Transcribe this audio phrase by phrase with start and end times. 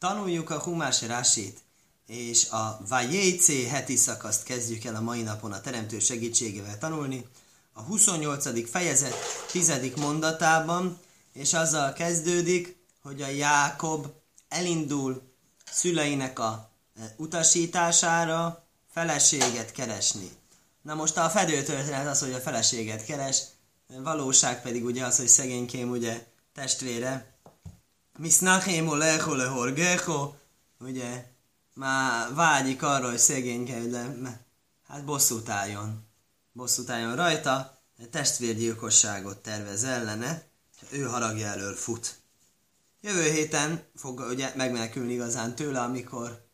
[0.00, 1.60] tanuljuk a Humás Rásit,
[2.06, 7.26] és a Vajécé heti szakaszt kezdjük el a mai napon a Teremtő segítségével tanulni.
[7.72, 8.70] A 28.
[8.70, 9.14] fejezet
[9.50, 9.72] 10.
[9.96, 10.98] mondatában,
[11.32, 14.06] és azzal kezdődik, hogy a Jákob
[14.48, 15.22] elindul
[15.72, 16.70] szüleinek a
[17.00, 20.30] e, utasítására feleséget keresni.
[20.82, 23.42] Na most a fedőtörténet az, hogy a feleséget keres,
[23.86, 27.34] valóság pedig ugye az, hogy szegénykém ugye testvére,
[28.20, 30.34] Misznachémo lecho lehorgecho,
[30.80, 31.26] ugye,
[31.74, 34.40] már vágyik arra, hogy szegénykedj, de
[34.88, 36.06] hát bosszút álljon.
[36.52, 37.78] Bosszút álljon rajta,
[38.10, 40.42] testvérgyilkosságot tervez ellene,
[40.90, 42.20] ő haragja elől fut.
[43.00, 46.46] Jövő héten fog ugye megmenekülni igazán tőle, amikor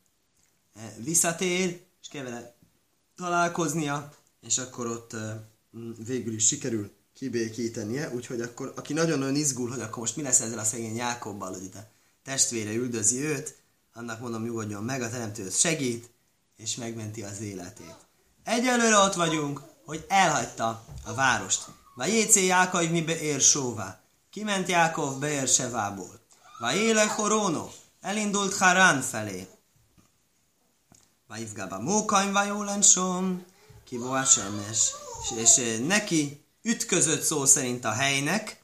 [0.75, 2.55] eh, visszatér, és kell vele
[3.17, 5.37] találkoznia, és akkor ott eh,
[6.07, 10.59] végül is sikerül kibékítenie, úgyhogy akkor, aki nagyon-nagyon izgul, hogy akkor most mi lesz ezzel
[10.59, 11.87] a szegény Jákobbal, hogy itt a
[12.25, 13.57] testvére üldözi őt,
[13.95, 16.11] annak mondom nyugodjon meg, a teremtő segít,
[16.57, 17.97] és megmenti az életét.
[18.45, 21.65] Egyelőre ott vagyunk, hogy elhagyta a várost.
[21.95, 24.01] Vagy Jécé Jákaiv mi beér sóvá.
[24.31, 26.21] Kiment Jákov beér Sevából.
[26.59, 27.69] Vagy éle Horóno.
[28.01, 29.47] Elindult Harán felé.
[31.29, 33.45] Vagy Ivgába Mókaim Vajólensom.
[33.85, 34.93] Kibó a semmes.
[35.23, 38.63] És, és neki ütközött szó szerint a helynek,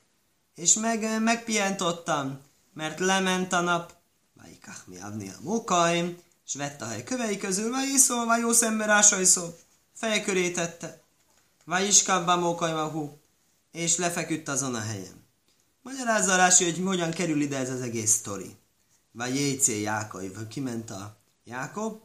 [0.54, 2.40] és meg, megpientottam,
[2.74, 3.94] mert lement a nap,
[4.34, 8.52] Vajikach mi adni a mókaim, és vett a hely kövei közül, vagy iszol, vagy jó
[8.52, 9.54] szembe szó,
[9.94, 11.02] fej tette,
[11.64, 13.18] vagy iskabba mókaim a hú,
[13.72, 15.26] és lefeküdt azon a helyen.
[15.82, 18.56] Magyarázza Rási, hogy hogyan kerül ide ez az egész sztori.
[19.12, 22.00] Vagy Jécé Jákob, kiment a Jákob,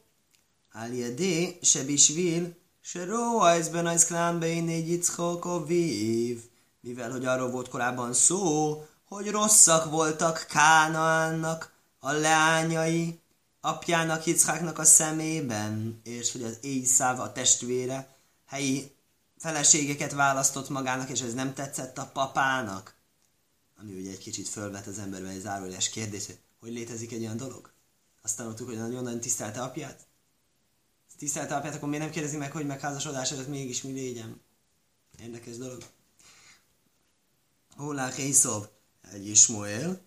[0.71, 2.55] Aliedé, Sebisvil,
[2.89, 6.43] Seroa ezben az klánbein egy Yitzchok vív.
[6.79, 13.19] Mivel, hogy arról volt korábban szó, hogy rosszak voltak Kánaánnak a leányai,
[13.61, 18.15] apjának Yitzchaknak a szemében, és hogy az Éjszáv a testvére
[18.45, 18.91] helyi
[19.37, 22.95] feleségeket választott magának, és ez nem tetszett a papának.
[23.81, 26.25] Ami ugye egy kicsit fölvet az emberben egy zárójeles kérdés,
[26.59, 27.71] hogy létezik egy olyan dolog?
[28.21, 30.06] Azt tanultuk, hogy nagyon-nagyon tisztelte apját?
[31.17, 34.41] Tisztelte apját, akkor miért nem kérdezi meg, hogy megházasodás előtt mégis mi légyen?
[35.19, 35.83] Érdekes dolog.
[37.75, 38.65] Hólák Észov
[39.11, 40.01] egy Ismoél,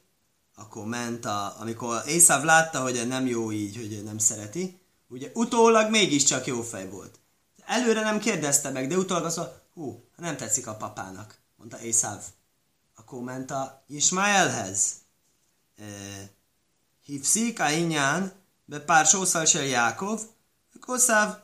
[0.55, 5.91] akkor ment a, amikor Észáv látta, hogy nem jó így, hogy nem szereti, ugye utólag
[5.91, 7.19] mégiscsak jó fej volt.
[7.67, 12.25] Előre nem kérdezte meg, de utólag azt mondta, hú, nem tetszik a papának, mondta Észáv.
[12.97, 14.93] Akkor ment a Ismaelhez.
[15.77, 15.85] E,
[17.05, 18.33] Hívszik a inyán,
[18.65, 20.21] be pár sószal se Jákov,
[20.91, 21.37] Koszáv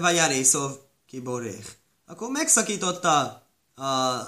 [0.00, 0.72] Vajarészov
[1.06, 1.78] kiborék.
[2.06, 4.20] Akkor megszakította a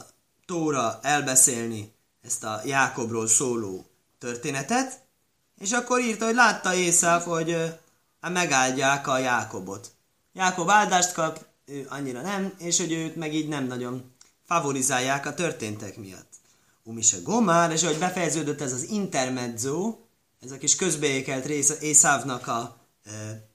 [0.46, 3.86] Tóra elbeszélni ezt a Jákobról szóló
[4.18, 5.00] történetet,
[5.58, 7.78] és akkor írta, hogy látta Észáv, hogy
[8.20, 9.90] megáldják a Jákobot.
[10.32, 15.34] Jákob áldást kap, ő annyira nem, és hogy őt meg így nem nagyon favorizálják a
[15.34, 16.30] történtek miatt.
[16.82, 19.96] Umise Gomár, és hogy befejeződött ez az intermezzo,
[20.40, 23.50] ez a kis közbeékelt rész Észávnak a e,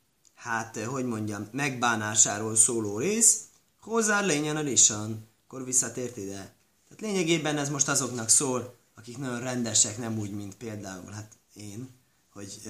[0.47, 3.40] hát, hogy mondjam, megbánásáról szóló rész,
[3.81, 6.56] hozzá lényen a lisan, akkor visszatért ide.
[6.88, 11.90] Tehát lényegében ez most azoknak szól, akik nagyon rendesek, nem úgy, mint például hát én,
[12.34, 12.62] hogy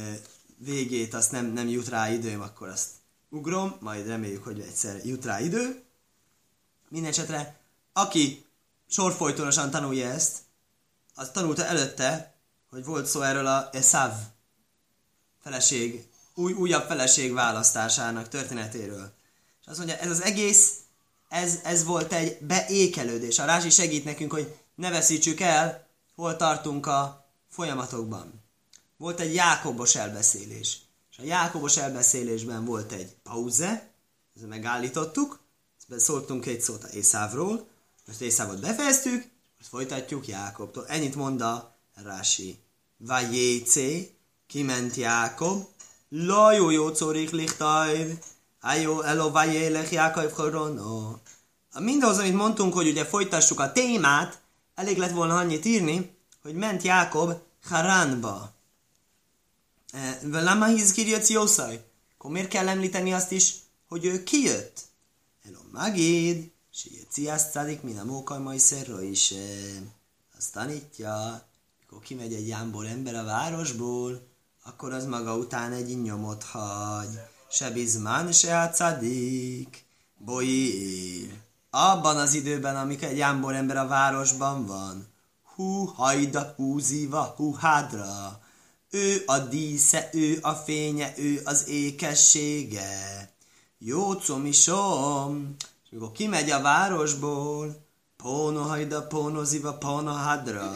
[0.58, 2.90] végét azt nem, nem jut rá időm, akkor azt
[3.30, 5.84] ugrom, majd reméljük, hogy egyszer jut rá idő.
[6.90, 7.59] Mindenesetre,
[7.94, 8.46] aki
[8.88, 10.38] sorfolytonosan tanulja ezt,
[11.16, 12.36] az tanulta előtte,
[12.70, 14.14] hogy volt szó erről a Esav
[15.44, 19.14] feleség új, újabb feleség választásának történetéről.
[19.62, 20.74] És azt mondja, ez az egész,
[21.30, 23.40] ez, ez volt egy beékelődés.
[23.40, 28.34] A Rási segít nekünk, hogy ne veszítsük el, hol tartunk a folyamatokban.
[28.97, 30.78] Volt egy Jákobos elbeszélés.
[31.12, 33.90] És a Jákobos elbeszélésben volt egy pauze,
[34.36, 35.40] ezt megállítottuk,
[35.90, 37.68] ezt szóltunk egy szót a Észávról,
[38.08, 40.88] most Észávot befejeztük, most folytatjuk Jákobtól.
[40.88, 42.59] Ennyit mond a Rási.
[42.97, 44.16] Vajécé,
[44.47, 45.67] kiment Jákob,
[46.13, 48.19] לא היו יו צריך לכתוב,
[48.63, 51.19] היו אלו vajélech Jákaiv Horono.
[51.80, 54.41] Mindahhoz, amit mondtunk, hogy ugye folytassuk a témát,
[54.74, 57.33] elég lett volna annyit írni, hogy ment Jákob
[57.63, 58.53] Haránba.
[60.22, 61.84] Velama hizkirjött Jószaj.
[62.15, 63.54] Akkor miért kell említeni azt is,
[63.89, 64.80] hogy ő kijött?
[65.47, 69.34] Elo Magid, Sietziász Cadik, min a mókaj majszerra is.
[70.39, 71.47] Azt tanítja,
[71.86, 74.26] akkor kimegy egy jámbor ember a városból,
[74.67, 77.19] akkor az maga után egy nyomot hagy.
[77.49, 79.85] Se bizmán, se a cadik.
[80.17, 81.34] Boír.
[81.69, 85.08] Abban az időben, amikor egy jámbor ember a városban van.
[85.55, 88.41] Hú hajda, hú ziva, hú hádra.
[88.90, 93.31] Ő a dísze, ő a fénye, ő az ékessége.
[93.78, 97.85] Jó comisom, és mikor kimegy a városból,
[98.17, 100.72] pónohajda, pónoziva, pónohadra,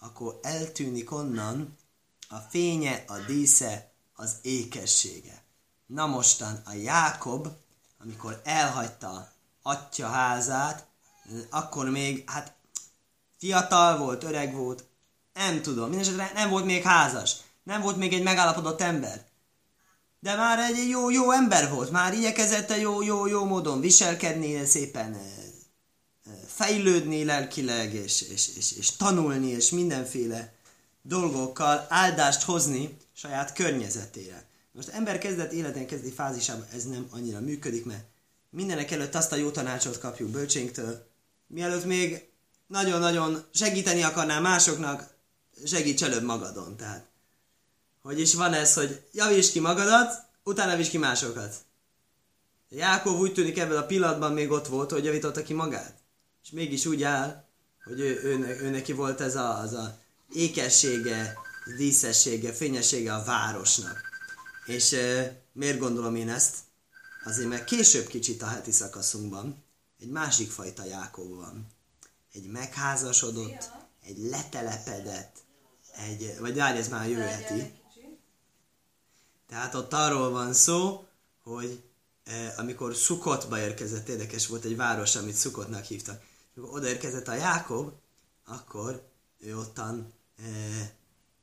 [0.00, 1.76] akkor eltűnik onnan
[2.28, 5.42] a fénye, a dísze, az ékessége.
[5.86, 7.48] Na mostan a Jákob,
[7.98, 9.32] amikor elhagyta
[9.62, 10.86] atya házát,
[11.50, 12.54] akkor még, hát
[13.38, 14.84] fiatal volt, öreg volt,
[15.32, 19.24] nem tudom, mindesetre nem volt még házas, nem volt még egy megállapodott ember.
[20.20, 25.16] De már egy jó, jó ember volt, már igyekezett jó, jó, jó módon viselkedni, szépen
[26.46, 30.55] fejlődni lelkileg, és, és, és, és tanulni, és mindenféle
[31.06, 34.44] dolgokkal áldást hozni saját környezetére.
[34.72, 38.04] Most ember kezdett életen kezdi fázisában ez nem annyira működik, mert
[38.50, 41.06] mindenek előtt azt a jó tanácsot kapjuk bölcsénktől,
[41.46, 42.28] mielőtt még
[42.66, 45.14] nagyon-nagyon segíteni akarnál másoknak,
[45.64, 46.76] segíts előbb magadon.
[46.76, 47.06] Tehát,
[48.02, 51.54] hogy is van ez, hogy javíts ki magadat, utána javíts ki másokat.
[52.68, 55.94] Jákov úgy tűnik ebben a pillanatban még ott volt, hogy javította ki magát.
[56.42, 57.44] És mégis úgy áll,
[57.84, 59.98] hogy ő, ő, ő neki volt ez a, az a
[60.32, 61.34] ékessége,
[61.76, 64.00] díszessége, fényessége a városnak.
[64.66, 66.56] És e, miért gondolom én ezt?
[67.24, 69.64] Azért, mert később kicsit a heti szakaszunkban
[70.00, 71.66] egy másik fajta Jákob van.
[72.32, 73.70] Egy megházasodott,
[74.02, 75.36] egy letelepedett,
[75.96, 77.72] egy, vagy várj, ez már jövő heti.
[79.48, 81.06] Tehát ott arról van szó,
[81.42, 81.82] hogy
[82.24, 86.22] e, amikor Szukotba érkezett, érdekes volt egy város, amit Szukotnak hívtak,
[86.56, 87.92] amikor odaérkezett a Jákob,
[88.44, 89.08] akkor
[89.38, 90.12] ő ottan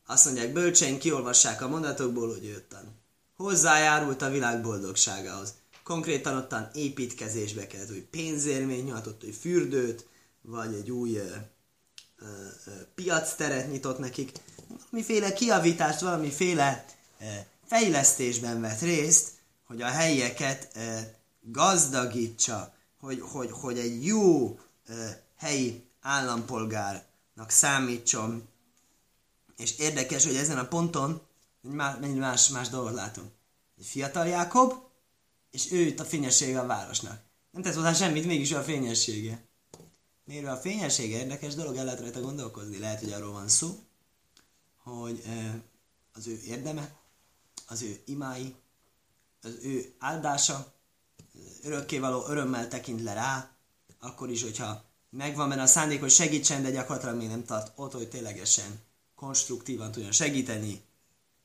[0.05, 3.01] azt mondják, bölcsein kiolvassák a mondatokból, hogy ő ottan
[3.35, 5.53] hozzájárult a világ boldogságához.
[5.83, 10.07] Konkrétan ottan építkezésbe kellett, hogy pénzérmény nyújtott, hogy fürdőt,
[10.41, 11.25] vagy egy új ö,
[12.19, 12.25] ö,
[12.65, 14.31] ö, piacteret nyitott nekik.
[14.67, 16.85] Valamiféle kiavítást, valamiféle
[17.19, 17.25] ö,
[17.65, 19.29] fejlesztésben vett részt,
[19.67, 20.99] hogy a helyieket ö,
[21.41, 25.05] gazdagítsa, hogy, hogy, hogy egy jó ö,
[25.37, 28.47] helyi állampolgárnak számítson.
[29.57, 31.21] És érdekes, hogy ezen a ponton
[31.61, 33.31] mennyi más, más dolgot látunk.
[33.77, 34.73] Egy fiatal Jákob,
[35.51, 37.21] és ő itt a fényessége a városnak.
[37.51, 39.45] Nem tesz hozzá semmit, mégis a fényessége.
[40.25, 42.77] Miért a fényessége érdekes dolog, el lehet rajta gondolkozni.
[42.77, 43.79] Lehet, hogy arról van szó,
[44.83, 45.23] hogy
[46.13, 46.95] az ő érdeme,
[47.67, 48.55] az ő imái,
[49.41, 50.73] az ő áldása,
[51.63, 53.51] örökkévaló örömmel tekint le rá,
[53.99, 57.91] akkor is, hogyha megvan benne a szándék, hogy segítsen, de gyakorlatilag még nem tart ott,
[57.91, 58.79] hogy ténylegesen
[59.23, 60.81] konstruktívan tudjon segíteni,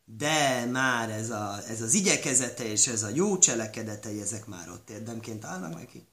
[0.04, 4.90] de már ez, a, ez az igyekezete és ez a jó cselekedetei, ezek már ott
[4.90, 6.06] érdemként állnak neki.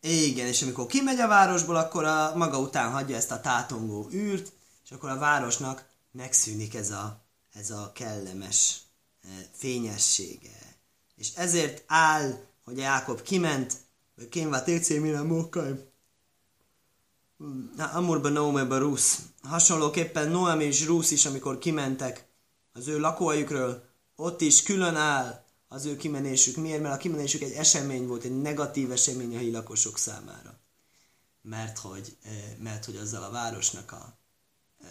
[0.00, 4.52] Igen, és amikor kimegy a városból, akkor a maga után hagyja ezt a tátongó űrt,
[4.84, 8.80] és akkor a városnak megszűnik ez a, ez a kellemes
[9.22, 10.76] eh, fényessége.
[11.16, 13.76] És ezért áll, hogy Jákob kiment,
[14.30, 15.91] kénvá técé mire mokkaj,
[17.92, 19.18] Amurban Noémben Rusz.
[19.42, 22.26] Hasonlóképpen Noem és Rusz is, amikor kimentek
[22.72, 23.84] az ő lakóhelyükről,
[24.16, 26.56] ott is külön áll az ő kimenésük.
[26.56, 26.82] Miért?
[26.82, 30.60] Mert a kimenésük egy esemény volt, egy negatív esemény a helyi lakosok számára.
[31.42, 34.16] Mert hogy, eh, mert hogy azzal a városnak a
[34.82, 34.86] e,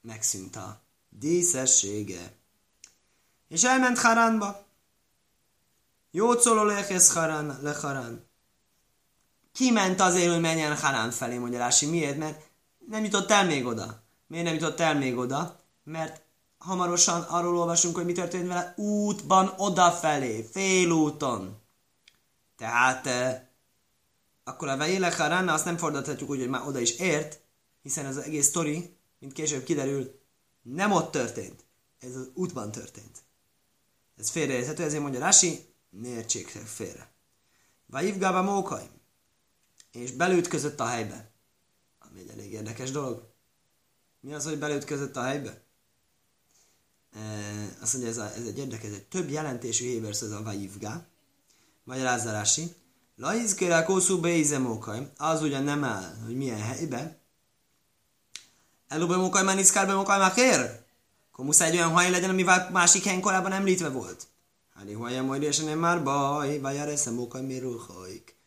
[0.00, 2.32] megszűnt a díszessége.
[3.48, 4.66] És elment Haránba.
[6.10, 8.27] Jó szóló lehez Harán, le Harán.
[9.52, 11.86] Kiment azért, hogy menjen Harán felé, mondja Rási.
[11.86, 12.18] Miért?
[12.18, 12.42] Mert
[12.88, 14.02] nem jutott el még oda.
[14.26, 15.60] Miért nem jutott el még oda?
[15.84, 16.22] Mert
[16.58, 21.56] hamarosan arról olvasunk, hogy mi történt vele útban odafelé, félúton.
[22.56, 23.40] Tehát eh,
[24.44, 27.40] akkor a Vejélek Haránna azt nem fordíthatjuk úgy, hogy már oda is ért,
[27.82, 30.20] hiszen ez az egész sztori, mint később kiderül,
[30.62, 31.64] nem ott történt.
[32.00, 33.18] Ez az útban történt.
[34.16, 37.10] Ez félreérthető, ezért mondja Rási, ne értsék félre.
[37.86, 38.88] Vajivgába mókaj
[39.92, 41.30] és belütközött a helybe.
[41.98, 43.32] Ami egy elég érdekes dolog.
[44.20, 45.62] Mi az, hogy belütközött a helybe?
[47.12, 47.20] E,
[47.80, 51.06] azt mondja, ez, a, ez egy érdekes, egy több jelentésű hébersz ez a vajivgá.
[51.84, 52.74] Magyarázza Rási.
[53.16, 55.12] Laizkére kószú beizemókaj.
[55.16, 57.18] Az ugyan nem áll, hogy milyen helybe.
[58.88, 60.86] Előbb mókaj, már niszkár mókaj, már kér.
[61.32, 64.26] Akkor muszáj egy olyan hely legyen, ami másik helyen korábban említve volt.
[64.74, 68.37] Hát, hogy majd és nem már baj, vagy a eszem mókaj, miért azt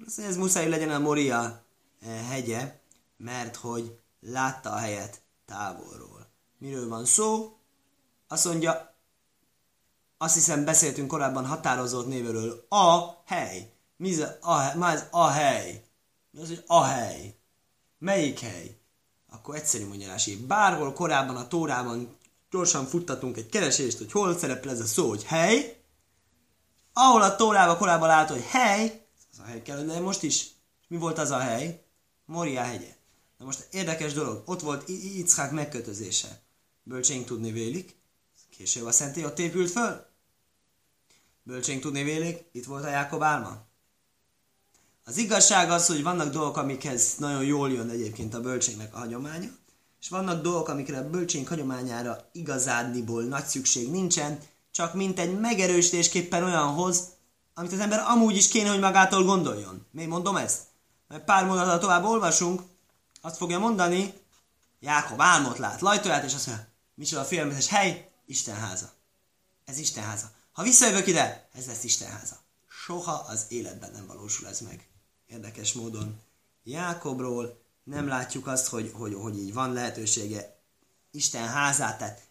[0.00, 1.64] mondja, ez muszáj legyen a Moria
[2.00, 2.80] eh, hegye,
[3.16, 6.30] mert hogy látta a helyet távolról.
[6.58, 7.58] Miről van szó?
[8.28, 8.94] Azt mondja,
[10.18, 12.66] azt hiszem beszéltünk korábban határozott névről.
[12.68, 13.72] A hely.
[13.96, 14.76] Mi ez a, hely?
[14.76, 15.84] Ma ez a hely.
[16.30, 17.34] Mi az, hogy a hely?
[17.98, 18.80] Melyik hely?
[19.30, 20.36] akkor egyszerű mondja Rási.
[20.36, 22.18] Bárhol korábban a Tórában
[22.50, 25.82] gyorsan futtatunk egy keresést, hogy hol szerepel ez a szó, hogy hely,
[26.92, 28.99] ahol a Tórában korábban látod, hogy hely,
[29.50, 30.48] hely kell, de most is.
[30.88, 31.84] Mi volt az a hely?
[32.24, 32.96] Moria hegye.
[33.38, 36.42] Na most érdekes dolog, ott volt Ickák megkötözése.
[36.82, 37.96] Bölcsénk tudni vélik,
[38.50, 40.06] később a szentély ott épült föl.
[41.42, 43.68] Bölcsénk tudni vélik, itt volt a Jákob álma.
[45.04, 49.48] Az igazság az, hogy vannak dolgok, amikhez nagyon jól jön egyébként a bölcsénknek a hagyománya,
[50.00, 54.38] és vannak dolgok, amikre a bölcsénk hagyományára igazádniból nagy szükség nincsen,
[54.70, 57.08] csak mint egy megerősítésképpen olyanhoz,
[57.54, 59.86] amit az ember amúgy is kéne, hogy magától gondoljon.
[59.90, 60.60] Miért mondom ezt?
[61.08, 62.62] Mert pár mondatot tovább olvasunk,
[63.20, 64.14] azt fogja mondani,
[64.80, 68.92] Jákob álmot lát, lajtóját, és azt mondja, micsoda félelmetes hely, Isten háza.
[69.64, 70.30] Ez Isten háza.
[70.52, 72.36] Ha visszajövök ide, ez lesz Isten háza.
[72.68, 74.88] Soha az életben nem valósul ez meg.
[75.26, 76.20] Érdekes módon.
[76.64, 80.60] Jákobról nem látjuk azt, hogy, hogy, hogy így van lehetősége
[81.10, 82.28] Isten házát, tehát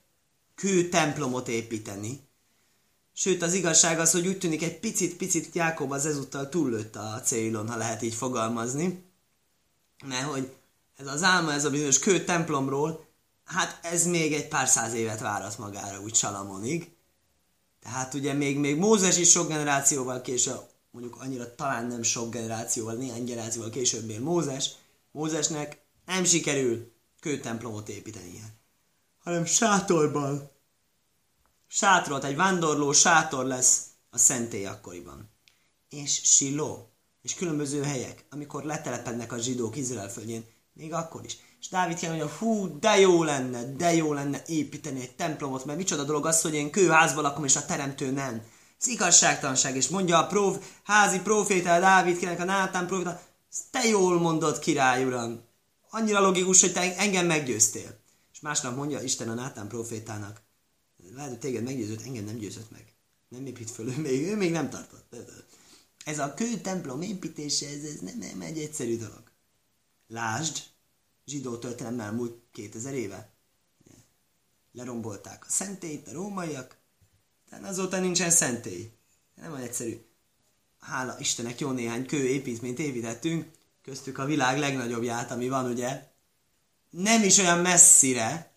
[0.56, 2.29] kő templomot építeni.
[3.20, 7.70] Sőt, az igazság az, hogy úgy tűnik egy picit-picit Jákob az ezúttal túllőtt a célon,
[7.70, 9.04] ha lehet így fogalmazni.
[10.06, 10.54] Mert hogy
[10.96, 13.06] ez az álma, ez a bizonyos kő templomról,
[13.46, 16.92] hát ez még egy pár száz évet várat magára, úgy Salamonig.
[17.84, 22.94] Tehát ugye még, még Mózes is sok generációval később, mondjuk annyira talán nem sok generációval,
[22.94, 24.72] néhány generációval később él Mózes,
[25.12, 28.44] Mózesnek nem sikerül kőtemplomot építeni,
[29.20, 30.58] hanem sátorban.
[31.72, 35.30] Sátrot, egy vándorló sátor lesz a szentély akkoriban.
[35.90, 36.90] És Siló,
[37.22, 41.38] és különböző helyek, amikor letelepednek a zsidók Izrael földjén, még akkor is.
[41.60, 45.78] És Dávid kell mondja, hú, de jó lenne, de jó lenne építeni egy templomot, mert
[45.78, 48.44] micsoda dolog az, hogy én kőházban lakom, és a teremtő nem.
[48.80, 53.22] Ez igazságtalanság, és mondja a prof, házi proféta, Dávid királynak, a Nátán proféta,
[53.72, 55.42] te jól mondod, király uram.
[55.90, 58.00] Annyira logikus, hogy te engem meggyőztél.
[58.34, 60.48] És másnap mondja Isten a Nátán profétának,
[61.14, 62.94] lehet, hogy téged meggyőzött, engem nem győzött meg.
[63.30, 65.16] Nem épít föl, ő még, ő még nem tartott.
[66.06, 69.24] Ez a kő templom építése, ez, ez nem, nem egy egyszerű dolog.
[70.08, 70.64] Lásd,
[71.26, 73.30] zsidó történelemmel múlt 2000 éve.
[74.72, 76.78] Lerombolták a szentélyt, a rómaiak,
[77.50, 78.92] de azóta nincsen szentély.
[79.36, 80.02] Nem olyan egyszerű.
[80.80, 83.52] Hála Istennek jó néhány kő építményt építettünk,
[83.82, 86.08] köztük a világ legnagyobbját, ami van ugye.
[86.90, 88.52] Nem is olyan messzire,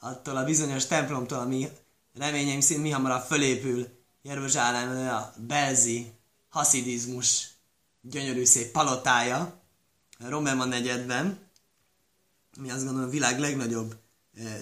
[0.00, 1.68] attól a bizonyos templomtól, ami
[2.14, 3.88] reményeim szerint mi hamarabb fölépül
[4.22, 6.12] Jeruzsálemben a Belzi
[6.48, 7.48] haszidizmus
[8.00, 9.60] gyönyörű szép palotája,
[10.18, 11.38] Romerman negyedben,
[12.60, 13.96] mi azt gondolom a világ legnagyobb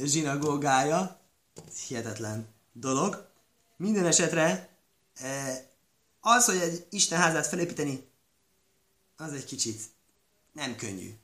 [0.05, 1.21] zsinagógája,
[1.87, 3.29] hihetetlen dolog.
[3.77, 4.69] Minden esetre
[6.21, 8.09] az, hogy egy Isten házát felépíteni,
[9.17, 9.83] az egy kicsit
[10.53, 11.15] nem könnyű.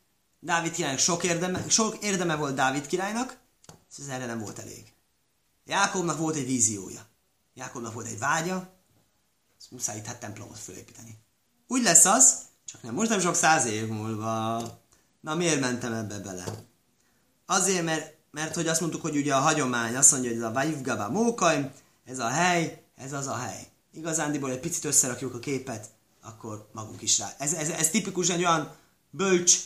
[0.40, 3.38] Dávid királynak sok érdeme, sok érdeme volt Dávid királynak,
[3.98, 4.92] ez erre nem volt elég.
[5.64, 7.06] Jákobnak volt egy víziója.
[7.54, 8.72] Jákobnak volt egy vágya,
[9.58, 11.18] ezt muszáj itt hát templomot felépíteni.
[11.66, 14.62] Úgy lesz az, csak nem most nem sok száz év múlva.
[15.20, 16.44] Na miért mentem ebbe bele?
[17.46, 20.52] Azért, mert, mert hogy azt mondtuk, hogy ugye a hagyomány azt mondja, hogy ez a
[20.52, 21.72] Vajivgaba Mókaj,
[22.04, 23.66] ez a hely, ez az a hely.
[23.92, 25.90] Igazándiból egy picit összerakjuk a képet,
[26.22, 27.34] akkor magunk is rá.
[27.38, 28.76] Ez, ez, ez tipikus egy olyan
[29.10, 29.58] bölcs,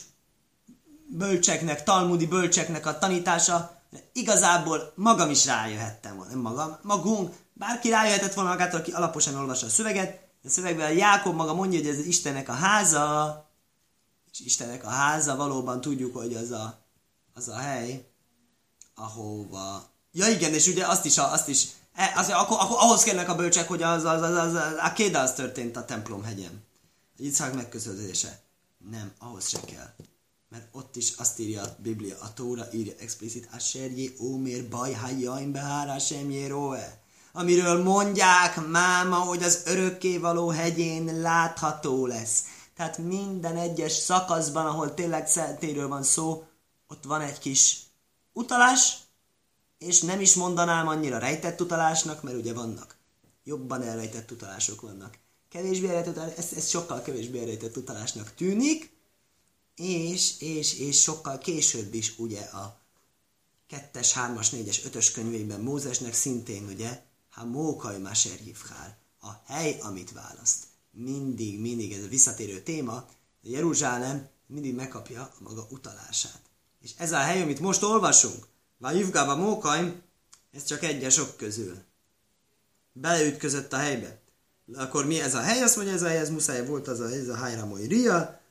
[1.09, 3.76] bölcseknek, talmudi bölcseknek a tanítása,
[4.13, 9.65] igazából magam is rájöhettem volna, nem magam, magunk, bárki rájöhetett volna magától, aki alaposan olvassa
[9.65, 13.45] a szöveget, a szövegben Jákob maga mondja, hogy ez Istennek a háza,
[14.31, 16.85] és Istennek a háza valóban tudjuk, hogy az a,
[17.33, 18.07] az a hely,
[18.95, 19.83] ahova...
[20.11, 23.35] Ja igen, és ugye azt is, azt is e, az, akkor, akkor, ahhoz kellnek a
[23.35, 26.65] bölcsek, hogy az, az, az, az, az a kéda az történt a templom hegyen.
[27.17, 28.39] Yitzhak megközelítése.
[28.89, 29.93] Nem, ahhoz se kell.
[30.49, 35.51] Mert ott is azt írja a Biblia, a Tóra írja explicit, Asherjé ómér baj hajjaim
[35.51, 37.05] behárá semjé róe
[37.37, 42.43] amiről mondják máma, hogy az örökkévaló hegyén látható lesz.
[42.75, 46.43] Tehát minden egyes szakaszban, ahol tényleg szentéről van szó,
[46.87, 47.79] ott van egy kis
[48.33, 48.97] utalás,
[49.77, 52.95] és nem is mondanám annyira rejtett utalásnak, mert ugye vannak.
[53.43, 55.17] Jobban elrejtett utalások vannak.
[55.49, 58.96] Kevésbé elrejtett, ez, ez sokkal kevésbé elrejtett utalásnak tűnik,
[59.77, 62.79] és, és, és sokkal később is ugye a
[63.67, 67.05] kettes, hármas, négyes, ötös könyvében Mózesnek szintén ugye
[67.37, 70.63] ha mókaj máser hívhál, a hely, amit választ.
[70.91, 73.05] Mindig, mindig ez a visszatérő téma,
[73.41, 76.41] de Jeruzsálem mindig megkapja a maga utalását.
[76.81, 80.01] És ez a hely, amit most olvasunk, Vajivgába Mókaj,
[80.51, 81.77] ez csak egyes sok közül.
[82.91, 84.19] Beleütközött a helybe.
[84.73, 85.61] Akkor mi ez a hely?
[85.61, 88.41] Azt mondja, ez a hely, ez muszáj volt az a hely, ez a Hájramoi Ria,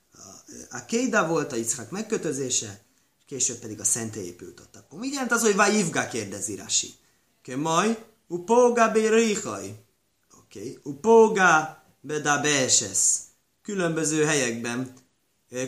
[0.70, 2.80] a, Kéda volt, a Iszhak megkötözése,
[3.26, 4.76] később pedig a szentély épült ott.
[4.76, 6.94] Akkor mit jelent az, hogy Vajivga kérdezi Rasi?
[7.42, 9.84] Kemaj, upoga berihaj.
[10.38, 10.78] Oké, okay.
[10.82, 13.16] upoga bedabeses.
[13.62, 14.92] Különböző helyekben,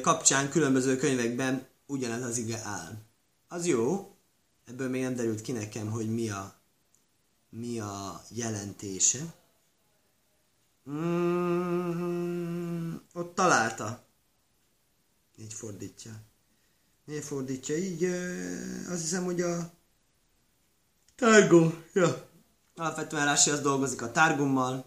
[0.02, 2.92] kapcsán, különböző könyvekben ugyanez az ige áll.
[3.48, 4.14] Az jó,
[4.64, 6.54] ebből még nem derült ki nekem, hogy mi a,
[7.50, 9.18] mi a jelentése.
[10.90, 14.07] Mm, ott találta.
[15.40, 16.12] Így fordítja.
[17.04, 17.76] Miért fordítja?
[17.76, 18.04] Így
[18.88, 19.70] azt hiszem, hogy a
[21.14, 22.28] Targum, ja.
[22.76, 24.84] Alapvetően Rási az dolgozik a Targummal,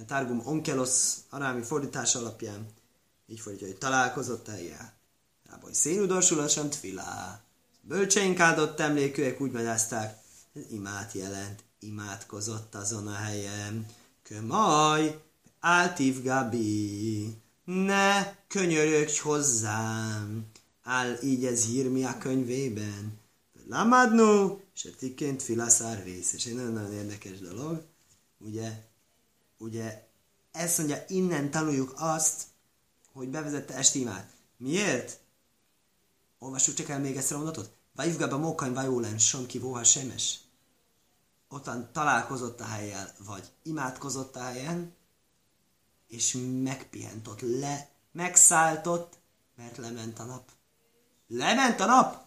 [0.00, 2.66] a Targum Onkelos arámi fordítás alapján.
[3.26, 4.92] Így fordítja, hogy találkozott eljár.
[5.50, 7.40] Rábaj szénudorsulásan tfilá.
[7.80, 10.18] Bölcseink áldott emlékűek úgy magyarázták,
[10.54, 13.86] ez imát jelent, imádkozott azon a helyen.
[14.22, 15.22] Kömaj,
[15.60, 20.46] áltív Gabi, ne könyörögj hozzám.
[20.82, 21.66] Áll így ez
[22.04, 23.18] a könyvében.
[23.68, 26.32] Lamadnu, és tikként filaszár vész.
[26.32, 27.84] És egy nagyon-nagyon érdekes dolog.
[28.38, 28.84] Ugye,
[29.58, 30.08] ugye,
[30.52, 32.42] ezt mondja, innen tanuljuk azt,
[33.12, 34.30] hogy bevezette estimát.
[34.56, 35.20] Miért?
[36.38, 37.70] Olvassuk csak el még egyszer a mondatot.
[37.94, 40.40] Vajivgában mókain vajólán son kivóha semes.
[41.48, 44.94] Ottan találkozott a helyjel, vagy imádkozott a helyen,
[46.06, 49.18] és megpihent ott, le, megszálltott,
[49.56, 50.50] mert lement a nap.
[51.28, 52.24] Lement a nap?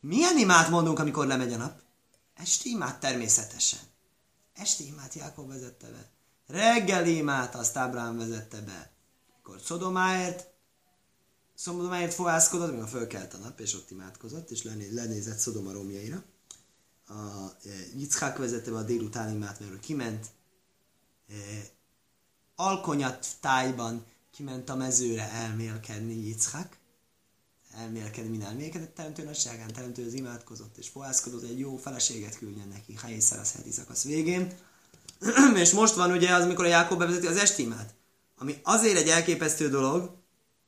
[0.00, 1.80] Milyen imát mondunk, amikor lemegy a nap?
[2.34, 3.80] Esti imát természetesen.
[4.54, 6.10] Esti imát Jákob vezette be.
[6.46, 8.90] Reggeli imát azt Ábrám vezette be.
[9.38, 10.50] Akkor Szodomáért,
[11.54, 16.24] Szodomáért fohászkodott, még a fölkelt a nap, és ott imádkozott, és lené, lenézett Szodoma romjaira.
[17.06, 17.46] A
[18.14, 20.26] e, vezette be a délután imát, mert kiment.
[21.28, 21.34] E,
[22.56, 26.80] alkonyat tájban kiment a mezőre elmélkedni Yitzhak
[27.78, 32.94] elmélkedni, minden elmélkedett teremtő nagyságán, teremtő az imádkozott és fohászkodott, egy jó feleséget küldjen neki,
[32.94, 34.52] ha és az heti szakasz végén.
[35.62, 37.94] és most van ugye az, mikor a Jákob bevezeti az estimát,
[38.38, 40.16] ami azért egy elképesztő dolog,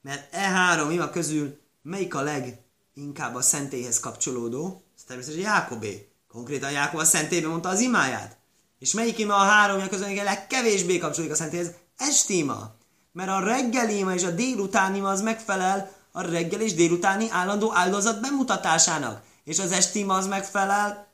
[0.02, 4.82] mert e három ima közül melyik a leginkább a szentélyhez kapcsolódó?
[4.96, 6.08] Ez természetesen Jákobé.
[6.28, 8.36] Konkrétan Jákob a szentélyben mondta az imáját.
[8.78, 11.72] És melyik ima a három közül, a legkevésbé kapcsolódik a szentélyhez?
[11.96, 12.74] Estima.
[13.12, 19.22] Mert a reggeli és a délutáni az megfelel a reggel és délutáni állandó áldozat bemutatásának.
[19.44, 21.12] És az esti az megfelel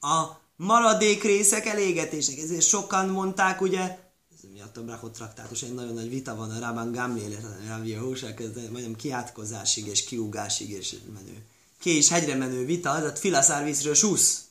[0.00, 0.24] a
[0.56, 2.38] maradék részek elégetések.
[2.38, 3.98] Ezért sokan mondták, ugye,
[4.34, 7.94] ez miatt a Brachot traktátus, egy nagyon nagy vita van a Rában Gamliel, a Rabbi
[7.94, 11.44] Hósák, ez mondjam kiátkozásig és kiugásig és menő.
[11.80, 14.44] Ki és hegyre menő vita, a filaszárvízről susz.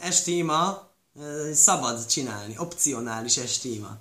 [0.00, 0.88] Estima
[1.52, 3.98] szabad csinálni, opcionális estima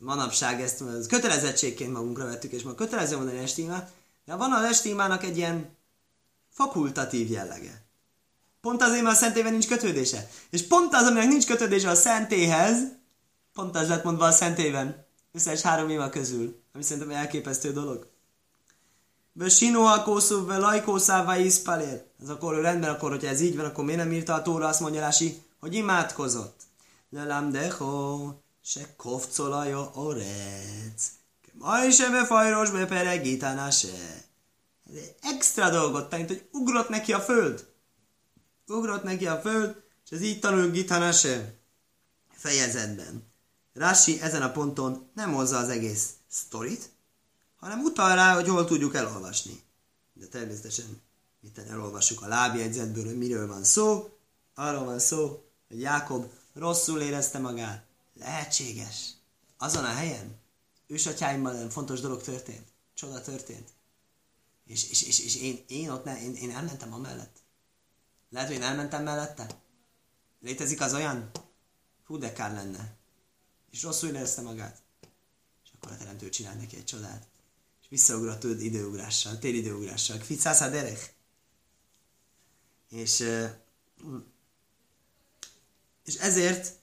[0.00, 3.90] manapság ezt kötelezettségként magunkra vettük, és ma kötelező mondani estímát,
[4.24, 5.76] de van a estímának egy ilyen
[6.48, 7.82] fakultatív jellege.
[8.60, 10.30] Pont azért, mert a szentében nincs kötődése.
[10.50, 12.78] És pont az, aminek nincs kötődése a szentéhez,
[13.52, 15.06] pont az lett mondva a szentében.
[15.32, 16.62] Összes három éva közül.
[16.72, 18.08] Ami szerintem elképesztő dolog.
[19.46, 22.02] Sinóa kószú, ve lajkószává iszpalér.
[22.22, 24.80] Ez akkor rendben, akkor, hogyha ez így van, akkor miért nem írta a Tóra, azt
[24.80, 26.60] mondja Rási, hogy imádkozott.
[27.10, 31.10] Lelám deho, se kovcolaja orec.
[31.52, 33.88] Ma is eme fajros bepere se.
[34.88, 37.68] Ez egy extra dolgot tanít, hogy ugrott neki a föld.
[38.66, 41.54] Ugrott neki a föld, és ez így tanul gitana se
[42.32, 43.28] fejezetben.
[43.72, 46.90] Rási ezen a ponton nem hozza az egész sztorit,
[47.56, 49.62] hanem utal rá, hogy hol tudjuk elolvasni.
[50.12, 51.00] De természetesen
[51.42, 54.18] itt elolvassuk a lábjegyzetből, hogy miről van szó.
[54.54, 57.84] Arról van szó, hogy Jákob rosszul érezte magát,
[58.20, 59.12] Lehetséges.
[59.56, 60.38] Azon a helyen
[60.86, 62.72] ősatyáimmal fontos dolog történt.
[62.94, 63.72] Csoda történt.
[64.66, 67.38] És, és, és, és én, én ott ne, én, én elmentem amellett.
[68.30, 69.46] Lehet, hogy én elmentem mellette.
[70.40, 71.30] Létezik az olyan?
[72.04, 72.96] Hú, de kár lenne.
[73.70, 74.82] És rosszul érezte magát.
[75.64, 77.28] És akkor a teremtő csinál neki egy csodát.
[77.82, 80.18] És visszaugrott időugrással, téridőugrással.
[80.18, 81.14] Kficász a derek.
[82.88, 83.24] És,
[86.04, 86.79] és ezért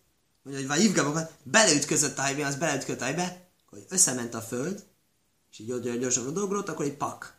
[0.47, 4.85] mondja, hogy Vajivgabokat beleütközött a helybe, az beleütközött a helybe, hogy összement a föld,
[5.51, 7.37] és így gyorsan, gyorsan odaugrott, akkor egy pak.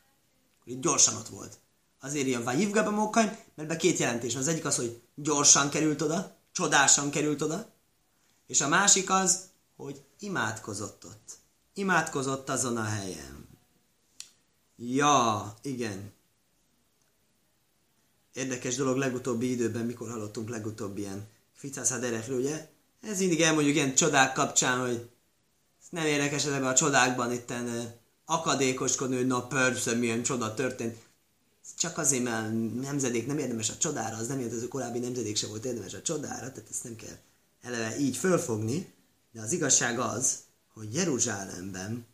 [0.58, 1.58] Akkor így gyorsan ott volt.
[2.00, 4.36] Azért ilyen Vajivgaba Mókaim, mert be két jelentés.
[4.36, 7.72] Az egyik az, hogy gyorsan került oda, csodásan került oda,
[8.46, 9.40] és a másik az,
[9.76, 11.36] hogy imádkozott ott.
[11.74, 13.48] Imádkozott azon a helyen.
[14.76, 16.12] Ja, igen.
[18.32, 21.90] Érdekes dolog legutóbbi időben, mikor hallottunk legutóbb ilyen Ficász
[22.28, 22.76] ugye?
[23.00, 25.10] Ez mindig elmondjuk ilyen csodák kapcsán, hogy
[25.90, 30.96] nem érdekes ebben a csodákban itten akadékoskodni, hogy na persze, milyen csoda történt.
[31.76, 35.46] csak azért, mert nemzedék nem érdemes a csodára, az nem az a korábbi nemzedék se
[35.46, 37.16] volt érdemes a csodára, tehát ezt nem kell
[37.62, 38.92] eleve így fölfogni,
[39.32, 40.38] de az igazság az,
[40.74, 42.06] hogy Jeruzsálemben,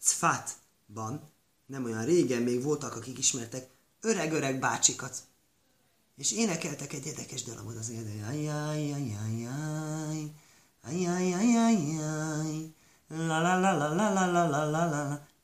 [0.00, 1.30] Cfatban
[1.66, 3.68] nem olyan régen még voltak, akik ismertek
[4.00, 5.16] öreg-öreg bácsikat.
[6.20, 8.36] És énekeltek egy érdekes dalomot az érdekes.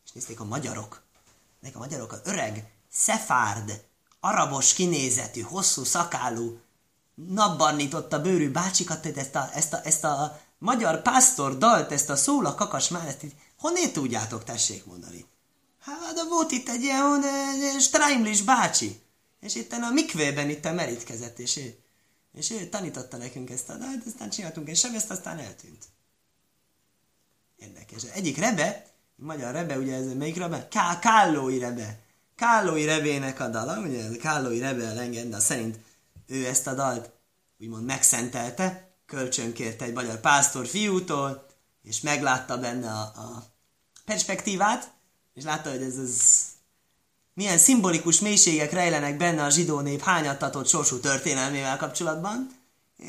[0.04, 1.02] És nézték a magyarok.
[1.60, 3.84] Nek a magyarok az öreg, szefárd,
[4.20, 6.58] arabos kinézetű, hosszú szakálú,
[7.14, 12.54] napbarnította bőrű bácsikat, ezt a, ezt a, ezt a magyar pásztor dalt, ezt a szóla
[12.54, 13.22] kakas mellett,
[13.58, 15.26] honnét tudjátok, tessék mondani?
[15.80, 17.22] Hát, de volt itt egy ilyen
[17.80, 19.04] Streimlis bácsi,
[19.46, 21.60] és itt a mikvében itt a merítkezett, és
[22.32, 25.84] és tanította nekünk ezt a dalt, aztán csináltunk egy sebezt, aztán eltűnt.
[27.56, 28.02] Érdekes.
[28.02, 30.68] Egyik rebe, magyar rebe, ugye ez melyik rebe?
[30.68, 32.00] Ká, Kállói rebe.
[32.34, 35.78] Kállói rebének a dala, ugye Kállói rebe a legenda szerint
[36.26, 37.10] ő ezt a dalt
[37.60, 41.46] úgymond megszentelte, kölcsönkért egy magyar pásztor fiútól,
[41.82, 43.46] és meglátta benne a, a
[44.04, 44.92] perspektívát,
[45.34, 46.20] és látta, hogy ez, ez
[47.36, 52.50] milyen szimbolikus mélységek rejlenek benne a zsidó nép hányattatott sorsú történelmével kapcsolatban.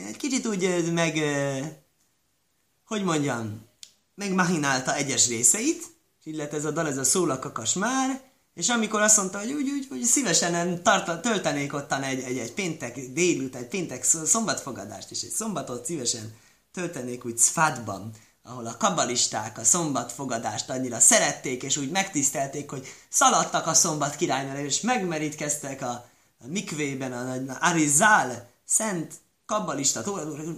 [0.08, 1.18] Egy kicsit úgy meg,
[2.86, 3.66] hogy mondjam,
[4.16, 5.84] megmahinálta egyes részeit,
[6.24, 8.22] lett ez a dal, ez a szólakakas már,
[8.54, 12.54] és amikor azt mondta, hogy úgy, úgy, úgy szívesen tart, töltenék ottan egy, egy, egy
[12.54, 16.36] péntek délut, egy péntek szombatfogadást, és egy szombatot szívesen
[16.72, 18.12] töltenék úgy Szfádban,
[18.48, 24.58] ahol a kabalisták a szombatfogadást annyira szerették, és úgy megtisztelték, hogy szaladtak a szombat királynál,
[24.58, 25.92] és megmerítkeztek a,
[26.40, 29.14] a mikvében, a, a Arizál, szent
[29.46, 30.04] kabbalista,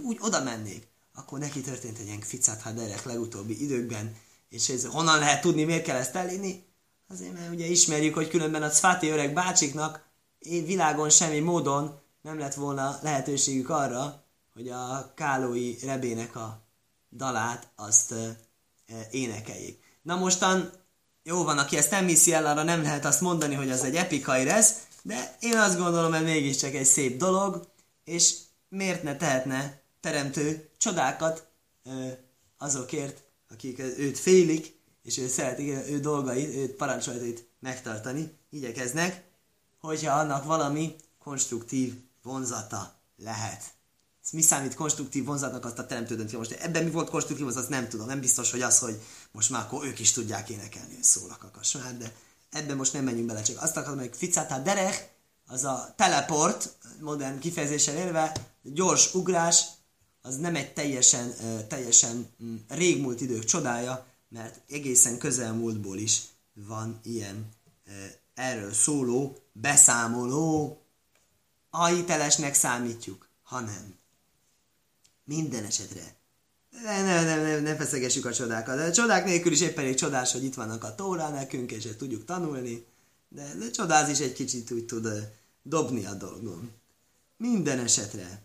[0.02, 4.16] úgy oda mennék, akkor neki történt egy ilyen ficát haderek legutóbbi időkben,
[4.48, 6.64] és ez honnan lehet tudni, miért kell ezt elinni?
[7.08, 12.54] Azért, mert ugye ismerjük, hogy különben a Cfáti öreg bácsiknak világon semmi módon nem lett
[12.54, 16.69] volna lehetőségük arra, hogy a kálói rebének a
[17.10, 18.14] dalát azt
[19.10, 19.82] énekeljék.
[20.02, 20.72] Na mostan,
[21.22, 23.96] jó van, aki ezt nem hiszi el, arra nem lehet azt mondani, hogy az egy
[23.96, 27.68] epikai lesz, de én azt gondolom, hogy mégiscsak egy szép dolog,
[28.04, 28.34] és
[28.68, 31.48] miért ne tehetne teremtő csodákat
[32.58, 39.24] azokért, akik őt félik, és ő szeretik ő dolgait, őt parancsoltait megtartani, igyekeznek,
[39.80, 43.64] hogyha annak valami konstruktív vonzata lehet.
[44.32, 47.88] Mi számít konstruktív vonzatnak, azt a teremtődönt Most ebben mi volt konstruktív vonzat, azt nem
[47.88, 48.06] tudom.
[48.06, 49.00] Nem biztos, hogy az, hogy
[49.32, 52.12] most már akkor ők is tudják énekelni, hogy szólak a kasmár, de
[52.50, 55.08] ebben most nem menjünk bele, csak azt akarom, hogy Ficata Derech,
[55.46, 59.64] az a teleport, modern kifejezéssel élve, gyors ugrás,
[60.22, 61.34] az nem egy teljesen,
[61.68, 67.48] teljesen mm, régmúlt idők csodája, mert egészen közelmúltból is van ilyen
[68.34, 70.80] erről szóló beszámoló,
[71.70, 73.98] a hitelesnek számítjuk, ha nem.
[75.36, 76.14] Minden esetre.
[76.82, 78.78] Ne, ne, ne, ne, ne feszegessük a csodákat.
[78.78, 82.24] A csodák nélkül is éppen egy csodás, hogy itt vannak a tóra nekünk, és tudjuk
[82.24, 82.86] tanulni.
[83.28, 85.08] De, de csodáz is egy kicsit úgy tud
[85.62, 86.70] dobni a dolgon.
[87.36, 88.42] Minden esetre.